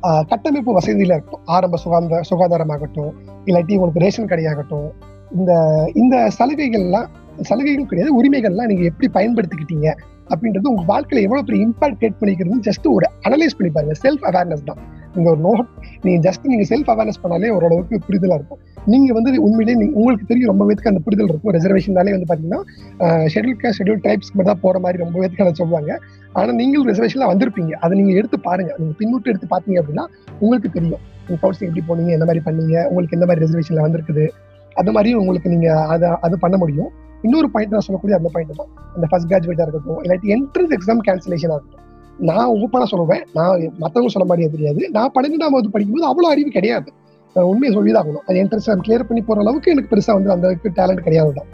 கட்டமைப்பு 0.00 0.78
வசதியில 0.78 1.04
இருக்கட்டும் 1.04 1.40
ஆரம்ப 1.44 1.76
சுகாதார 1.76 2.20
சுகாதாரமாகட்டும் 2.30 3.10
இல்லாட்டி 3.44 3.74
உங்களுக்கு 3.74 4.00
ரேஷன் 4.00 4.26
கடையாகட்டும் 4.26 4.90
இந்த 5.36 5.84
இந்த 5.94 6.30
சலுகைகள்லாம் 6.38 7.06
சலுகைகளும் 7.40 7.86
கிடையாது. 7.86 8.22
உரிமைகள்லாம் 8.22 8.66
நீங்க 8.66 8.82
எப்படி 8.82 9.10
பயன்படுத்திக்கிட்டீங்க 9.12 9.96
அப்படின்றது 10.28 10.68
உங்க 10.68 11.00
வாழ்க்கையில 11.00 11.22
எவ்வளவு 11.22 11.46
பெரிய 11.46 11.68
இம்பாக்ட் 11.68 11.98
கிரியேட் 12.00 12.14
பண்ணிக்கிறது 12.20 12.70
ஜஸ்ட் 12.70 12.92
ஒரு 12.92 13.10
அனலைஸ் 13.28 13.56
பண்ணி 13.58 13.72
பாருங்க. 13.72 13.94
செல்ஃப் 14.02 14.32
அவேர்னஸ் 14.32 14.64
தான். 14.64 14.76
நீங்க 15.14 15.36
ஒரு 15.36 15.40
நோட் 15.40 15.84
நீங்க 16.02 16.30
ஜஸ்ட் 16.30 16.44
நீங்க 16.44 16.76
செல்ஃப் 16.76 16.96
அவேர்னஸ் 16.96 17.26
பண்ணாலே 17.26 17.48
ஓரளவுக்கு 17.48 17.98
புரிதலா 18.08 18.34
இருக்கும். 18.34 18.58
நீங்க 18.86 19.12
வந்து 19.12 19.42
உண்மையிலேயே 19.42 19.84
நீங்க- 19.84 19.98
உங்களுக்கு 19.98 20.26
தெரியும் 20.26 20.48
ரொம்ப 20.48 20.64
பேருக்கு 20.64 20.88
அந்த 20.88 21.02
புரிதல் 21.04 21.28
இருக்கும். 21.28 21.52
ரிசர்வேஷன்னாலே 21.52 22.18
வந்து 22.18 22.34
பாத்தீங்கன்னா 22.34 22.60
ஷெட்யூல் 23.04 23.62
காஸ்ட் 23.62 23.82
ஷெட்யூல் 23.82 23.98
ட்ரைப்ஸ்க்கு 23.98 24.32
மட்டும் 24.32 24.52
தான் 24.52 24.60
போற 24.60 24.78
மாதிரி 24.78 25.02
ரொம்ப 25.02 25.18
பேருக்கு 25.18 25.42
அதை 25.42 25.54
சொல்லுவாங்க. 25.54 25.98
ஆனா 26.32 26.52
நீங்களும் 26.52 26.88
ரிசர்வேஷன்ல 26.88 27.32
வந்திருப்பீங்க. 27.32 27.72
அதை 27.72 27.98
நீங்க 28.00 28.14
எடுத்து 28.14 28.40
பாருங்க. 28.40 28.76
நீங்க 28.78 28.94
பின்னூட்டு 28.98 29.24
எடுத்து 29.24 29.46
பாத்தீங்க 29.50 29.82
அப்படின்னா 29.82 30.06
உங்களுக்கு 30.40 30.70
தெரியும். 30.70 30.98
நீங்க 31.28 31.48
கவுன்சிலிங் 31.48 31.74
எப்படி 31.74 31.82
போனீங்க 31.88 32.10
என்ன 32.10 32.24
மாதிரி 32.24 32.44
பண்ணீங்க 32.44 32.84
உங்களுக்கு 32.84 33.20
எந்த 33.20 33.26
மாதிரி 33.26 33.46
ரிசர்வேஷன்ல 33.46 33.88
வந்திருக்குது. 33.88 34.28
அது 34.74 34.92
மாதிரியும் 34.92 35.20
உங்களுக்கு 35.20 35.50
நீங்க 35.50 35.86
அதை 35.86 36.08
அது 36.20 36.38
பண்ண 36.38 36.56
முடியும். 36.56 36.88
இன்னொரு 37.22 37.50
பாயிண்ட் 37.50 37.72
நான் 37.72 37.80
சொல்லக்கூடிய 37.80 38.18
அந்த 38.18 38.30
பாயிண்ட் 38.32 38.56
தான். 38.56 38.66
அந்த 38.94 39.06
ஃபர்ஸ்ட் 39.06 39.32
கிராஜுவேட்டா 39.32 39.68
இருக்கட்டும் 39.68 40.02
இல்லாட்டி 40.02 40.32
என்ட்ரன்ஸ் 40.32 40.72
எக்ஸாம் 40.72 40.98
கேன்சலேஷனா 41.06 41.54
இருக்கட்டும். 41.54 41.83
நான் 42.18 42.52
ஓப்பனாக 42.62 42.88
சொல்லுவேன். 42.92 43.24
நான் 43.36 43.54
மற்றவங்க 43.82 44.12
சொல்ல 44.14 44.26
மாதிரியே 44.30 44.50
தெரியாது. 44.54 44.82
நான் 44.96 45.12
பன்னெண்டாம் 45.16 45.54
வகுப்பு 45.54 45.74
படிக்கும்போது 45.74 46.08
அவ்வளோ 46.10 46.30
அறிவு 46.34 46.50
கிடையாது. 46.56 46.88
நான் 47.36 47.48
உண்மையை 47.50 47.70
சொல்லிதாகணும். 47.76 48.24
அது 48.28 48.40
என்ட்ரன்ஸ் 48.42 48.68
கிளியர் 48.86 49.08
பண்ணி 49.08 49.22
போற 49.28 49.40
அளவுக்கு 49.44 49.72
எனக்கு 49.74 49.92
பெருசா 49.92 50.12
வந்து 50.18 50.32
அந்த 50.34 50.46
அளவுக்கு 50.46 50.70
டேலண்ட் 50.80 51.04
கிடையாது 51.06 51.32
தான் 51.38 51.50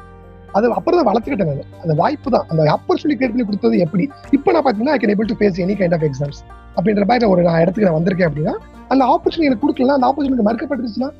அது 0.58 0.72
அப்புறம் 0.78 0.98
தான் 1.00 1.08
வளர்த்துக்கிட்டேன் 1.10 1.50
நான். 1.50 1.72
அந்த 1.82 1.94
வாய்ப்பு 2.00 2.28
தான். 2.34 2.46
அந்த 2.50 2.62
ஆப்பர்ச்சுனிட்டி 2.74 3.16
கிரியேட் 3.18 3.34
பண்ணி 3.34 3.46
கொடுத்தது 3.48 3.76
எப்படி? 3.84 4.04
இப்போ 4.36 4.52
நான் 4.54 4.64
பார்த்தீங்கன்னா 4.64 4.94
I 4.96 5.00
can 5.02 5.12
able 5.14 5.28
to 5.32 5.36
face 5.40 5.60
any 5.64 5.74
kind 5.80 5.94
of 5.96 6.06
exams 6.08 6.40
அப்படின்ற 6.76 7.04
மாதிரி 7.10 7.28
ஒரு 7.32 7.42
நான் 7.48 7.60
இடத்துக்கு 7.62 7.88
நான் 7.88 7.98
வந்திருக்கேன் 7.98 8.28
அப்படின்னா 8.30 8.54
அந்த 8.92 9.02
ஆப்பர்ச்சுனிட்டி 9.12 9.48
எனக்கு 9.50 9.64
கொடுக்கலாம் 9.64 9.96
அந்த 9.98 10.08
ஆப்பர்ச்சுனிட்டி 10.10 10.46
மறுக்கப்பட்டுருச்சுன்னா 10.48 11.10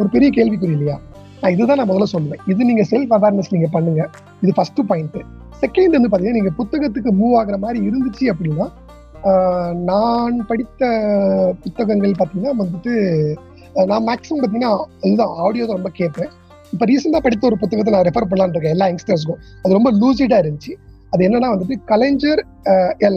ஒரு 0.00 0.08
பெரிய 0.14 0.30
கேள்விக்குறி 0.38 0.72
இல்லையா? 0.76 0.96
நான் 1.42 1.52
இதுதான் 1.54 1.78
நான் 1.80 1.90
முதல்ல 1.90 2.08
சொல்லுவேன். 2.14 2.42
இது 2.52 2.70
நீங்க 2.70 2.84
செல்ஃப் 2.92 3.12
அவேர்னஸ் 3.18 3.52
நீங்க 3.54 3.68
பண்ணுங்க. 3.76 4.02
இது 4.42 4.52
ஃபர்ஸ்ட் 4.58 4.80
பாயிண்ட் 4.92 5.18
செகண்ட் 5.62 5.96
வந்து 5.96 6.08
பார்த்தீங்கன்னா 6.08 6.40
நீங்க 6.40 6.52
புத்தகத்துக்கு 6.60 7.10
மூவ் 7.20 7.36
ஆகுற 7.40 7.56
மாதிரி 7.64 7.78
இருந்துச்சு 7.88 8.26
அப்படின்னா 8.32 8.66
நான் 9.90 10.36
படித்த 10.50 10.82
புத்தகங்கள் 11.64 12.12
பார்த்தீங்கன்னா 12.20 12.52
வந்துட்டு 12.60 12.92
நான் 13.90 14.06
மேக்ஸிமம் 14.10 14.40
பார்த்தீங்கன்னா 14.42 14.72
இதுதான் 15.08 15.34
ஆடியோ 15.46 15.64
தான் 15.66 15.78
ரொம்ப 15.80 15.92
கேட்பேன். 15.98 16.30
இப்போ 16.74 16.84
ரீசெண்டாக 16.90 17.22
படித்த 17.26 17.44
ஒரு 17.48 17.56
புத்தகத்தை 17.62 17.92
நான் 17.94 18.06
ரெஃபர் 18.08 18.28
பண்ணலான்னு 18.30 18.54
இருக்கேன் 18.56 18.74
எல்லா 18.76 18.86
யங்ஸ்டர்ஸ்க்கும் 18.90 19.40
அது 19.62 19.76
ரொம்ப 19.78 19.90
லூசிடாக 20.00 20.42
இருந்துச்சு. 20.44 20.72
அது 21.12 21.24
என்னன்னா 21.26 21.48
வந்துட்டு 21.54 21.76
கலைஞர் 21.90 22.42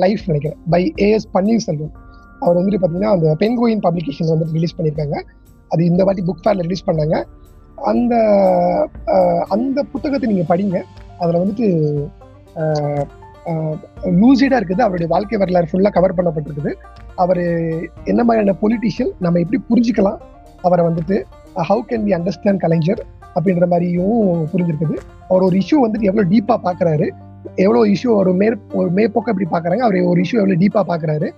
லைஃப் 0.03 0.23
நினைக்கிறேன் 0.29 0.59
பை 0.73 0.81
ஏஎஸ் 1.07 1.27
பன்னீர்செல்வம். 1.35 1.93
அவர் 2.43 2.57
வந்துட்டு 2.59 2.79
பார்த்தீங்கன்னா 2.81 3.13
அந்த 3.15 3.35
பென்கோயின் 3.43 3.83
பப்ளிகேஷன் 3.85 4.31
வந்துட்டு 4.33 4.57
ரிலீஸ் 4.57 4.75
பண்ணியிருக்காங்க. 4.77 5.17
அது 5.73 5.81
இந்த 5.91 6.01
வாட்டி 6.07 6.23
புக் 6.29 6.43
ஃபேரில் 6.45 6.65
ரிலீஸ் 6.67 6.87
பண்ணாங்க. 6.89 7.17
அந்த 7.91 8.13
அந்த 9.55 9.79
புத்தகத்தை 9.93 10.27
நீங்கள் 10.31 10.49
படிங்க. 10.51 10.79
அதில் 11.21 11.41
வந்துட்டு 11.41 11.67
லூசிடா 14.19 14.57
இருக்குது. 14.59 14.83
அவருடைய 14.85 15.07
வாழ்க்கை 15.13 15.37
வரலாறு 15.41 15.67
ஃபுல்லா 15.71 15.89
கவர் 15.97 16.15
பண்ணப்பட்டிருக்குது. 16.17 16.71
அவர் 17.23 17.41
என்ன 18.11 18.21
மாதிரியான 18.27 18.55
பொலிட்டிஷியன் 18.61 19.11
நம்ம 19.25 19.39
எப்படி 19.43 19.59
புரிஞ்சுக்கலாம்? 19.69 20.19
அவரை 20.67 20.83
வந்துட்டு 20.89 21.15
how 21.69 21.83
can 21.89 22.05
be 22.07 22.13
understand 22.17 22.63
Kalaignar 22.65 23.01
அப்படின்ற 23.35 23.65
மாதிரியும் 23.73 24.47
புரிஞ்சிருக்குது. 24.51 24.95
அவர் 25.29 25.45
ஒரு 25.47 25.55
இஷ்யூ 25.61 25.77
வந்துட்டு 25.85 26.09
எவ்வளவு 26.11 26.31
டீப்பா 26.33 26.57
பாக்குறாரு 26.67 27.07
எவ்வளவு 27.63 27.85
இஷ்யூ 27.93 28.09
ஒரு 28.19 28.31
மேற் 28.41 28.57
ஒரு 28.79 28.89
மேற்போக்க 28.97 29.33
எப்படி 29.33 29.47
பாக்குறாங்க 29.55 29.83
அவர் 29.87 29.97
ஒரு 30.11 30.19
இஷ்யூ 30.23 30.37
எவ்வளவு 30.41 30.61
டீப்பா 30.61 30.81
பாக்குறாரு 30.91 31.29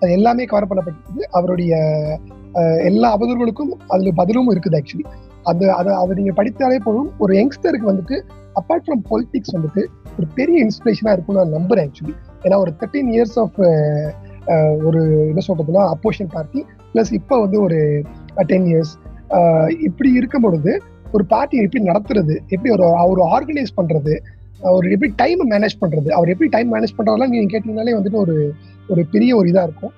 அது 0.00 0.12
எல்லாமே 0.18 0.44
கவர் 0.52 0.68
பண்ணப்பட்டிருக்குது. 0.70 1.24
அவருடைய 1.38 1.72
எல்லா 2.88 3.08
அவதூறுகளுக்கும் 3.16 3.72
அதுல 3.94 4.10
பதிலும் 4.20 4.48
இருக்குது 4.54 4.78
ஆக்சுவலி 4.78 5.04
அது 5.50 5.64
அதை 5.80 5.92
அதை 6.00 6.12
நீங்க 6.18 6.32
படித்தாலே 6.38 6.78
போதும். 6.86 7.10
ஒரு 7.24 7.32
யங்ஸ்டருக்கு 7.38 7.90
வந்துட்டு 7.90 8.16
அப்பார்ட் 8.58 8.84
ஃப்ரம் 8.86 9.02
பொலிட்டிக்ஸ் 9.10 9.54
வந்துட்டு 9.56 9.82
ஒரு 10.18 10.26
பெரிய 10.38 10.56
இன்ஸ்பிரேஷனாக 10.66 11.14
இருக்கும்னு 11.16 11.42
நான் 11.42 11.56
நம்புறேன் 11.58 11.86
ஆக்சுவலி 11.88 12.14
ஏன்னா 12.44 12.56
ஒரு 12.64 12.72
தேர்ட்டீன் 12.80 13.10
இயர்ஸ் 13.14 13.36
ஆஃப் 13.42 13.58
ஒரு 14.86 15.00
என்ன 15.30 15.42
சொல்றதுன்னா 15.48 15.82
அப்போஷன் 15.94 16.30
பார்ட்டி 16.34 16.60
பிளஸ் 16.92 17.12
இப்போ 17.18 17.34
வந்து 17.40 17.58
ஒரு 17.66 17.78
டென் 18.50 18.68
இயர்ஸ் 18.72 18.92
இப்படி 19.88 20.10
இருக்கும் 20.20 20.44
பொழுது 20.46 20.72
ஒரு 21.16 21.24
பார்ட்டியை 21.32 21.62
எப்படி 21.66 21.82
நடத்துறது 21.90 22.34
எப்படி 22.54 22.70
ஒரு 22.76 22.84
அவர் 23.02 23.20
ஆர்கனைஸ் 23.36 23.72
பண்றது 23.80 24.14
அவர் 24.70 24.86
எப்படி 24.94 25.10
டைம் 25.22 25.40
மேனேஜ் 25.52 25.80
பண்றது 25.82 26.08
அவர் 26.16 26.30
எப்படி 26.32 26.48
டைம் 26.50 26.70
மேனேஜ் 26.74 26.96
பண்றதெல்லாம் 26.98 27.32
நீங்க 27.32 27.48
கேட்டீங்கனாலே 27.54 27.94
வந்துட்டு 27.98 28.22
ஒரு 28.24 28.34
ஒரு 28.92 29.02
பெரிய 29.14 29.30
ஒரு 29.38 29.46
இதாக 29.52 29.68
இருக்கும். 29.68 29.92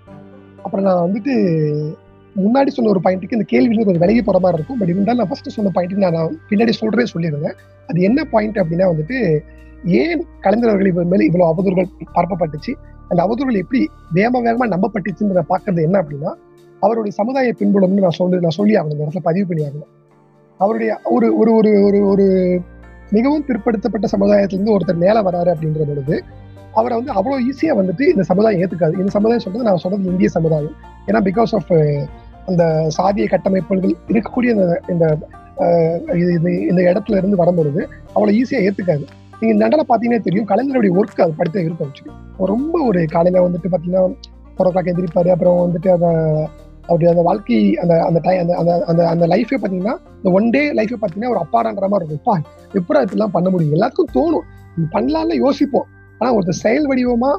அப்புறம் 0.64 0.86
நான் 0.86 1.04
வந்துட்டு 1.06 1.32
முன்னாடி 2.36 2.70
சொன்ன 2.76 2.90
ஒரு 2.92 3.00
பாயிண்ட்டுக்கு 3.04 3.36
இந்த 3.38 3.48
கேள்வி 3.52 3.74
கொஞ்சம் 3.78 4.04
விலகி 4.04 4.22
போற 4.28 4.38
மாதிரி 4.44 4.58
இருக்கும். 4.58 4.78
பட் 4.80 4.92
இருந்தாலும் 4.92 5.20
நான் 5.20 5.30
ஃபர்ஸ்ட் 5.30 5.56
சொன்ன 5.56 5.72
பாயிண்ட்டுக்கு 5.74 6.04
நான் 6.06 6.16
நான் 6.18 6.38
பின்னாடி 6.50 6.72
சொல்றே 6.80 7.06
சொல்லியிருந்தேன் 7.14 7.56
அது 7.88 8.06
என்ன 8.08 8.20
பாயிண்ட் 8.32 8.58
அப்படின்னா 8.62 8.88
வந்துட்டு 8.92 9.18
ஏன் 9.84 10.24
கலைஞர்கள் 10.40 10.86
இவர் 10.86 11.04
மேலே 11.04 11.24
இவ்வளவு 11.24 11.54
அவதூறுகள் 11.54 11.88
பரப்பப்பட்டுச்சு? 12.14 12.74
அந்த 13.08 13.22
அவதூறுகள் 13.22 13.56
எப்படி 13.56 13.88
வேகமா 14.14 14.46
வேகமா 14.46 14.74
நம்பப்பட்டுச்சுன்றத 14.74 15.42
பாக்குறது 15.48 15.82
என்ன 15.82 16.00
அப்படின்னா 16.00 16.32
அவருடைய 16.80 17.16
சமுதாய 17.16 17.54
பின்புலம்னு 17.58 18.00
நான் 18.00 18.10
சொல்லி 18.10 18.38
நான் 18.38 18.50
சொல்லி 18.50 18.74
ஆகணும் 18.74 18.90
இந்த 18.90 19.04
இடத்துல 19.04 19.18
பதிவு 19.22 19.46
பண்ணி 19.46 19.62
ஆகணும். 19.62 20.02
அவருடைய 20.58 20.98
ஒரு 21.04 21.38
ஒரு 21.38 21.54
ஒரு 21.54 21.82
ஒரு 21.82 22.06
ஒரு 22.06 22.60
மிகவும் 23.10 23.44
பிற்படுத்தப்பட்ட 23.46 24.06
சமுதாயத்திலிருந்து 24.06 24.76
ஒருத்தர் 24.76 24.96
மேல 24.96 25.22
வராரு 25.22 25.56
அப்படின்ற 25.56 25.78
பொழுது 25.86 26.24
அவரை 26.74 26.96
வந்து 26.96 27.12
அவ்வளவு 27.12 27.50
ஈஸியா 27.50 27.64
வந்துட்டு 27.64 28.02
இந்த 28.02 28.22
சமுதாயம் 28.22 28.60
ஏத்துக்காது. 28.60 28.98
இந்த 28.98 29.10
சமுதாயம் 29.10 29.38
சொல்றது 29.38 29.64
நான் 29.64 29.76
சொல்றது 29.76 30.04
இந்திய 30.04 30.28
சமுதாயம். 30.28 30.72
ஏன்னா 31.06 31.10
பிகாஸ் 31.10 31.54
ஆஃப் 31.54 32.08
அந்த 32.46 32.88
சாதிய 32.98 33.28
கட்டமைப்புகள் 33.28 33.94
இருக்கக்கூடிய 34.08 34.44
இந்த 34.44 34.80
இந்த 34.88 35.18
இது- 36.06 36.38
இது- 36.42 36.68
இந்த 36.68 36.82
இடத்துல 36.82 37.16
இருந்து 37.16 37.36
வரும்பொழுது 37.36 37.88
அவ்வளவு 38.12 38.38
ஈஸியா 38.38 38.70
ஏத்துக்காது. 38.70 39.06
நீங்க 39.44 39.66
இந்த 39.66 39.76
இடத்துல 39.76 39.80
பாத்தீங்கன்னா 39.88 40.20
தெரியும். 40.20 40.46
கலைஞருடைய 40.48 41.00
ஒர்க் 41.00 41.20
அது 41.20 41.32
படித்த 41.36 41.60
இருக்க 41.60 41.84
வச்சுக்கோ. 41.84 42.44
ரொம்ப 42.44 42.86
ஒரு 42.86 43.04
காலையில 43.04 43.48
வந்துட்டு 43.48 43.72
பாத்தீங்கன்னா 43.72 44.16
ஃபோர் 44.58 44.62
ஓ 44.62 44.70
கிளாக் 44.70 45.28
அப்புறம் 45.28 45.72
வந்துட்டு 45.72 45.88
அந்த 45.88 46.06
அவருடைய 46.82 47.12
அந்த 47.12 47.22
வாழ்க்கை 47.22 47.76
அந்த 47.76 48.04
அந்த 48.04 48.20
டை 48.22 48.38
அந்த 48.38 48.56
அந்த 48.56 48.84
அந்த 48.86 49.08
அந்த 49.08 49.26
லைஃபே 49.26 49.54
பாத்தீங்கன்னா 49.62 49.96
இந்த 50.16 50.30
ஒன் 50.30 50.50
டே 50.50 50.72
லைஃபே 50.72 50.94
பாத்தீங்கன்னா 51.00 51.28
ஒரு 51.28 51.38
அப்பாடான்ற 51.38 51.88
மாதிரி 51.88 52.04
இருக்கும். 52.04 52.42
"அப்பா, 52.42 52.42
எப்படா 52.72 53.04
இப்படிலாம் 53.04 53.26
பண்ண 53.26 53.50
முடியும்? 53.50 53.74
எல்லாத்துக்கும் 53.74 54.16
தோணும். 54.16 54.40
இது 54.78 54.86
பண்ணலாம்னு 54.90 55.34
யோசிப்போம். 55.34 55.86
ஆனா 56.18 56.36
ஒருத்தர் 56.36 56.50
செயல் 56.50 56.88
வடிவமா 56.88 57.36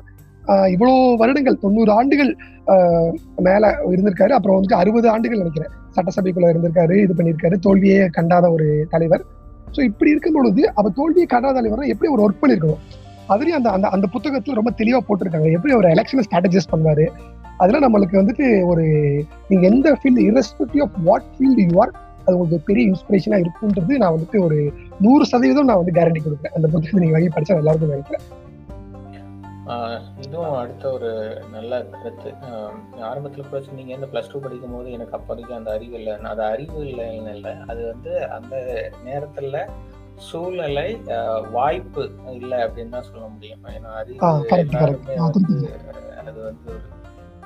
ஆஹ் 0.48 0.68
இவ்வளவு 0.68 1.18
வருடங்கள் 1.18 1.58
தொண்ணூறு 1.58 1.91
ஆண்டுகள் 1.91 2.38
ஆஹ் 2.68 3.13
மேல 3.36 3.78
இருந்திருக்காரு. 3.89 4.32
அப்புறம் 4.32 4.62
வந்துட்டு 4.62 4.74
அறுபது 4.74 5.10
ஆண்டுகள் 5.10 5.38
நினைக்கிறேன். 5.38 5.70
சட்டசபைக்குள்ள 5.96 6.56
இருந்திருக்காரு 6.56 6.96
இது 6.96 7.13
பண்ணியிருக்காரு. 7.13 7.56
தோல்வியே 7.60 8.08
கண்டாத 8.08 8.52
ஒரு 8.52 8.88
தலைவர். 8.89 9.26
ஸோ 9.76 9.82
இப்படி 9.90 10.12
இருக்கும் 10.14 10.38
பொழுது 10.38 10.64
அவர் 10.80 10.98
தோல்வியை 11.00 11.28
கண்டாத 11.34 11.56
தலைவர் 11.58 11.92
எப்படி 11.94 12.12
ஒரு 12.16 12.24
ஒர்க் 12.26 12.42
பண்ணிருக்கணும்? 12.44 12.82
அதுலயும் 13.34 13.60
அந்த 13.60 13.70
அந்த 13.76 13.88
அந்த 13.96 14.08
புத்தகத்துல 14.16 14.58
ரொம்ப 14.60 14.72
தெளிவா 14.80 15.00
போட்டிருக்காங்க. 15.08 15.50
எப்படி 15.58 15.74
ஒரு 15.80 15.88
எலெக்ஷனை 15.96 16.24
ஸ்ட்ராட்டஜைஸ் 16.28 16.72
பண்ணுவாரு? 16.74 17.06
அதெல்லாம் 17.62 17.86
நம்மளுக்கு 17.86 18.20
வந்துட்டு 18.22 18.46
ஒரு 18.72 18.86
நீங்க 19.50 19.64
எந்த 19.72 19.94
field 20.00 20.26
irrespective 20.30 20.82
of 20.86 20.98
what 21.08 21.28
field 21.36 21.66
you 21.70 21.76
are 21.84 21.94
அது 22.26 22.36
உங்களுக்கு 22.36 22.58
ஒரு 22.58 22.68
பெரிய 22.70 22.84
இன்ஸ்பிரேஷனா 22.92 23.38
இருக்குன்றது 23.44 23.94
நான் 24.02 24.14
வந்துட்டு 24.16 24.38
ஒரு 24.46 24.58
நூறு 25.06 25.26
சதவீதம் 25.32 25.70
நான் 25.70 25.82
வந்து 25.82 25.96
கேரண்டி 25.98 26.22
கொடுக்குறேன். 26.26 26.56
அந்த 26.58 26.68
புத்தகத்தை 26.74 27.02
நீங்க 27.04 27.16
வாங்கி 27.18 27.32
படிச்சா 27.36 27.58
நல்லா 27.60 27.74
இருக்கும் 27.74 27.94
நினைக்கிறேன். 27.96 28.26
இதுவும் 30.21 30.54
அடுத்த 30.54 30.91
ஒரு 30.91 31.41
நல்ல 31.51 31.84
கருத்து. 31.84 32.32
ஆரம்பத்துல 32.99 33.49
கூட 33.49 33.62
சொன்னீங்க 33.62 33.93
இந்த 33.93 34.06
ப்ளஸ் 34.06 34.32
டூ 34.32 34.39
படிக்கும் 34.39 34.73
போது 34.73 34.91
எனக்கு 34.91 35.13
அப்போதைக்கு 35.13 35.54
அந்த 35.54 35.71
அறிவு 35.71 35.93
இல்லை. 35.93 36.13
அது 36.23 36.41
அறிவு 36.41 36.84
இல்லைன்னு 36.84 37.36
இல்லை. 37.36 37.54
அது 37.67 37.86
வந்து 37.86 38.30
அந்த 38.30 38.56
நேரத்துல 39.06 39.67
சூழ்நிலை 40.15 41.01
வாய்ப்பு 41.51 42.12
இல்லை 42.32 42.58
அப்படின்னு 42.58 42.89
தான் 42.89 43.04
சொல்ல 43.04 43.28
முடியும். 43.28 43.63
ஏன்னா 43.63 43.93
அறிவு. 43.93 44.19
அது 46.25 46.41
வந்து 46.43 46.71
ஒரு 46.71 46.82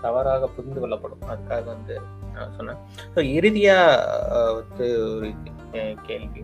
தவறாக 0.01 0.47
புரிந்து 0.47 0.79
கொள்ளப்படும். 0.79 1.19
அதுக்காக 1.29 1.63
வந்து 1.65 1.99
நான் 2.33 2.53
சொன்னேன். 2.57 2.75
ஸோ 3.15 3.19
இறுதியா 3.37 3.77
ஆஹ் 4.35 4.53
வந்து 4.53 5.15
ஒரு 5.15 5.33
கேள்வி. 6.05 6.43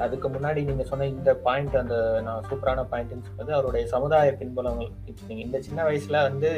அதுக்கு 0.00 0.28
முன்னாடி 0.28 0.64
நீங்க 0.64 0.82
சொன்ன 0.82 1.06
இந்த 1.06 1.34
பாயிண்ட் 1.36 1.74
அந்த 1.76 1.96
நான் 2.22 2.46
சூப்பரான 2.50 2.84
பாயிண்ட்னு 2.90 3.26
சொன்னது 3.26 3.52
அவருடைய 3.52 3.86
சமுதாய 3.86 4.30
பின்புலங்கள் 4.32 4.90
நீங்க 5.28 5.42
இந்த 5.42 5.60
சின்ன 5.60 5.80
வயசுல 5.84 6.22
வந்து 6.22 6.50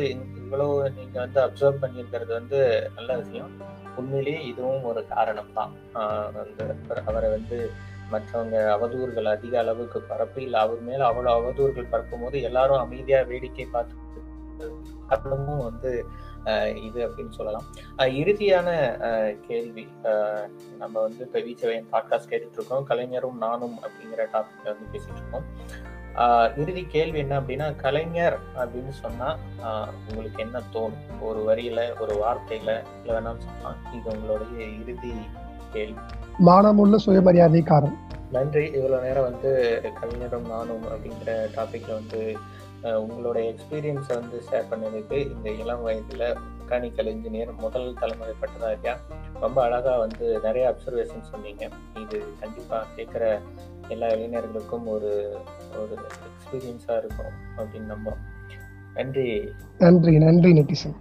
இவ்வளவு 0.42 0.90
நீங்க 0.90 1.16
வந்து 1.20 1.40
அப்சர்வ் 1.40 1.82
பண்ணியிருக்கிறது 1.82 2.32
வந்து 2.32 2.90
நல்ல 2.94 3.16
விஷயம். 3.16 3.52
உண்மையிலேயே 3.96 4.40
இதுவும் 4.44 4.82
ஒரு 4.82 5.06
காரணம் 5.06 5.52
தான். 5.52 5.72
அந்த 6.42 6.64
அவரை 7.06 7.30
வந்து 7.30 7.58
மற்றவங்க 8.12 8.56
அவதூறுகள் 8.74 9.32
அதிக 9.34 9.58
அளவுக்கு 9.58 10.00
பரப்பி 10.00 10.42
இல்லை 10.42 10.60
அவர் 10.60 10.80
மேல 10.80 11.06
அவ்வளவு 11.06 11.36
அவதூறுகள் 11.38 11.90
பரப்பும் 11.90 12.20
போது 12.20 12.42
எல்லாரும் 12.42 12.78
அமைதியா 12.78 13.22
வேடிக்கை 13.22 13.66
பார்த்து 13.66 13.94
காரணமும் 15.08 15.64
வந்து 15.64 16.06
இது 16.84 17.08
அப்படின்னு 17.08 17.30
சொல்லலாம். 17.30 17.64
இறுதியான 17.96 18.68
கேள்வி 19.46 19.88
நம்ம 20.78 21.00
வந்து 21.00 21.24
இப்போ 21.24 21.38
வீச்சவையன் 21.38 21.88
பாட்காஸ்ட் 21.92 22.30
கேட்டுட்டு 22.30 22.56
இருக்கோம் 22.58 22.84
கலைஞரும் 22.84 23.38
நானும் 23.38 23.78
அப்படிங்கிற 23.82 24.20
டாபிக்ல 24.32 24.64
வந்து 24.64 24.86
பேசிட்டு 24.92 25.16
இருக்கோம் 25.16 25.44
இறுதி 26.56 26.84
கேள்வி 26.88 27.18
என்ன 27.18 27.40
அப்படின்னா 27.40 27.76
கலைஞர் 27.76 28.38
அப்படின்னு 28.56 28.88
சொன்னா 28.88 29.38
ஆஹ் 29.64 29.88
உங்களுக்கு 30.08 30.42
என்ன 30.42 30.60
தோணும்? 30.72 31.20
ஒரு 31.20 31.40
வரியில 31.40 32.00
ஒரு 32.00 32.14
வார்த்தையில 32.24 32.52
இல்லை 32.52 32.76
வேணாலும் 33.06 33.44
சொல்லலாம். 33.46 33.76
இது 33.94 34.10
உங்களுடைய 34.14 34.64
இறுதி 34.82 35.12
கேள்வி. 35.72 36.00
மானமுள்ள 36.46 36.96
சுயமரியாதைக்காரன். 37.06 37.96
நன்றி. 38.32 38.64
இவ்வளோ 38.68 39.00
நேரம் 39.02 39.22
வந்து 39.22 39.50
கலைஞரும் 40.00 40.48
நானும் 40.48 40.84
அப்படிங்கிற 40.84 41.30
டாபிக்ல 41.56 41.92
வந்து 41.92 42.38
உங்களுடைய 42.94 43.52
எக்ஸ்பீரியன்ஸை 43.52 44.14
வந்து 44.20 44.38
ஷேர் 44.50 44.68
பண்ணதுக்கு 44.70 45.18
இந்த 45.34 45.50
இளம் 45.50 45.82
வயதில் 45.82 46.26
மெக்கானிக்கல் 46.58 47.10
இன்ஜினியர் 47.12 47.52
முதல் 47.56 47.94
தலைமுறை 48.00 48.34
பட்டதாரியா 48.40 48.94
ரொம்ப 49.40 49.62
அழகாக 49.62 49.96
வந்து 49.98 50.40
நிறைய 50.42 50.64
அப்சர்வேஷன் 50.72 51.28
சொன்னீங்க. 51.30 51.68
இது 52.00 52.22
கண்டிப்பாக 52.40 52.86
கேட்குற 52.96 53.24
எல்லா 53.88 54.06
இளைஞர்களுக்கும் 54.06 54.86
ஒரு 54.86 55.12
ஒரு 55.80 55.96
எக்ஸ்பீரியன்ஸாக 56.28 56.98
இருக்கும் 56.98 57.34
அப்படின்னு 57.56 57.92
நம்புகிறோம் 57.94 58.24
நன்றி. 58.94 59.52
நன்றி 59.78 60.18
நன்றி 60.18 60.52
நிதிஷன் 60.52 60.96